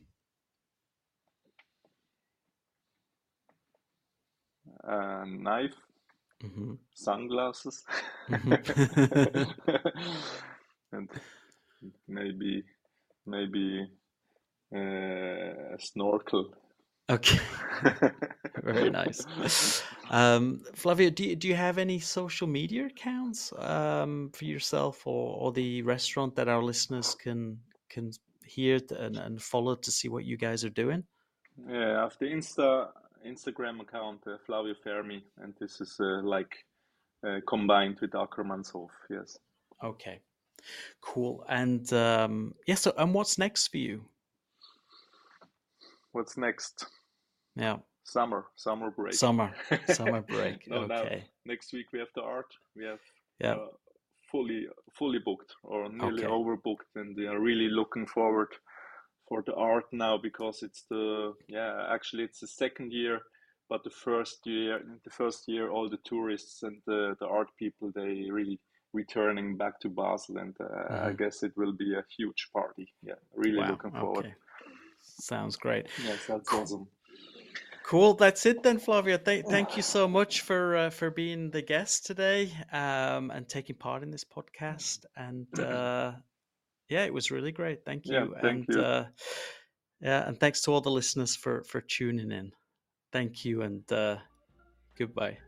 [4.84, 5.74] A knife,
[6.40, 7.84] hmm sunglasses,
[8.28, 8.52] hmm
[10.92, 11.08] and
[12.06, 12.62] maybe
[13.26, 13.88] maybe
[14.74, 16.54] uh, a snorkel.
[17.10, 17.40] Okay,
[18.62, 19.82] very nice.
[20.10, 25.36] Um, Flavio, do you, do you have any social media accounts um, for yourself or,
[25.36, 27.58] or the restaurant that our listeners can
[27.88, 28.10] can
[28.44, 31.04] hear and, and follow to see what you guys are doing?
[31.68, 32.88] Yeah, I have the Insta
[33.26, 36.64] Instagram account, uh, Flavio Fermi, and this is uh, like
[37.26, 38.88] uh, combined with Ackermannshof.
[39.08, 39.38] Yes.
[39.84, 40.20] Okay.
[41.00, 41.44] Cool.
[41.48, 44.04] And um, yeah, so and what's next for you?
[46.12, 46.86] What's next?
[47.60, 47.76] Yeah.
[48.04, 49.14] Summer, summer break.
[49.14, 49.52] Summer,
[49.86, 50.66] summer break.
[50.66, 51.24] no, now, okay.
[51.44, 52.46] next week we have the art.
[52.74, 53.00] We have
[53.38, 53.54] Yeah.
[53.54, 53.68] uh,
[54.32, 54.66] fully
[54.98, 56.32] fully booked or nearly Okay.
[56.32, 58.48] overbooked, and we are really looking forward
[59.28, 63.20] for the art now because it's the yeah actually it's the second year,
[63.68, 67.92] but the first year the first year all the tourists and the the art people
[67.94, 68.58] they really
[68.92, 71.18] returning back to Basel, and uh, I Mhm.
[71.18, 72.86] guess it will be a huge party.
[73.02, 73.70] Yeah, really Wow.
[73.70, 74.26] looking forward.
[74.26, 74.34] Okay.
[75.02, 75.86] Sounds great.
[76.04, 76.88] Yes, that's awesome.
[77.90, 78.14] Cool.
[78.14, 79.18] That's it then, Flavio.
[79.18, 83.74] Th- thank you so much for uh, for being the guest today um, and taking
[83.74, 85.06] part in this podcast.
[85.16, 86.12] And uh,
[86.88, 87.84] yeah, it was really great.
[87.84, 88.14] Thank you.
[88.14, 88.80] Yeah, thank and you.
[88.80, 89.06] Uh,
[90.00, 92.52] yeah, and thanks to all the listeners for for tuning in.
[93.10, 94.18] Thank you and uh,
[94.96, 95.38] goodbye.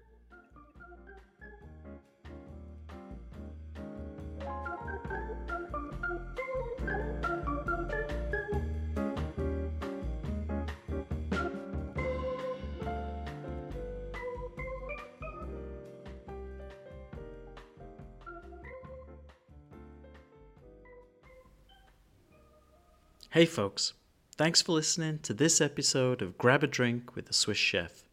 [23.32, 23.94] Hey, folks.
[24.36, 28.04] Thanks for listening to this episode of Grab a Drink with the Swiss Chef.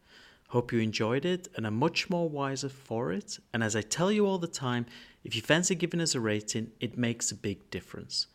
[0.48, 3.38] Hope you enjoyed it and are much more wiser for it.
[3.52, 4.86] And as I tell you all the time,
[5.22, 8.28] if you fancy giving us a rating, it makes a big difference.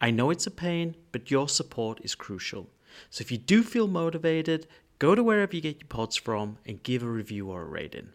[0.00, 2.70] I know it's a pain, but your support is crucial.
[3.10, 4.66] So if you do feel motivated,
[4.98, 8.08] go to wherever you get your pods from and give a review or a rating.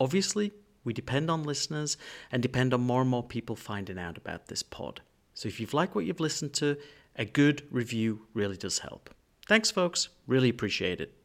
[0.00, 0.50] Obviously,
[0.82, 1.96] we depend on listeners
[2.32, 5.00] and depend on more and more people finding out about this pod.
[5.34, 6.76] So if you've liked what you've listened to,
[7.16, 9.10] a good review really does help.
[9.46, 10.08] Thanks, folks.
[10.26, 11.21] Really appreciate it.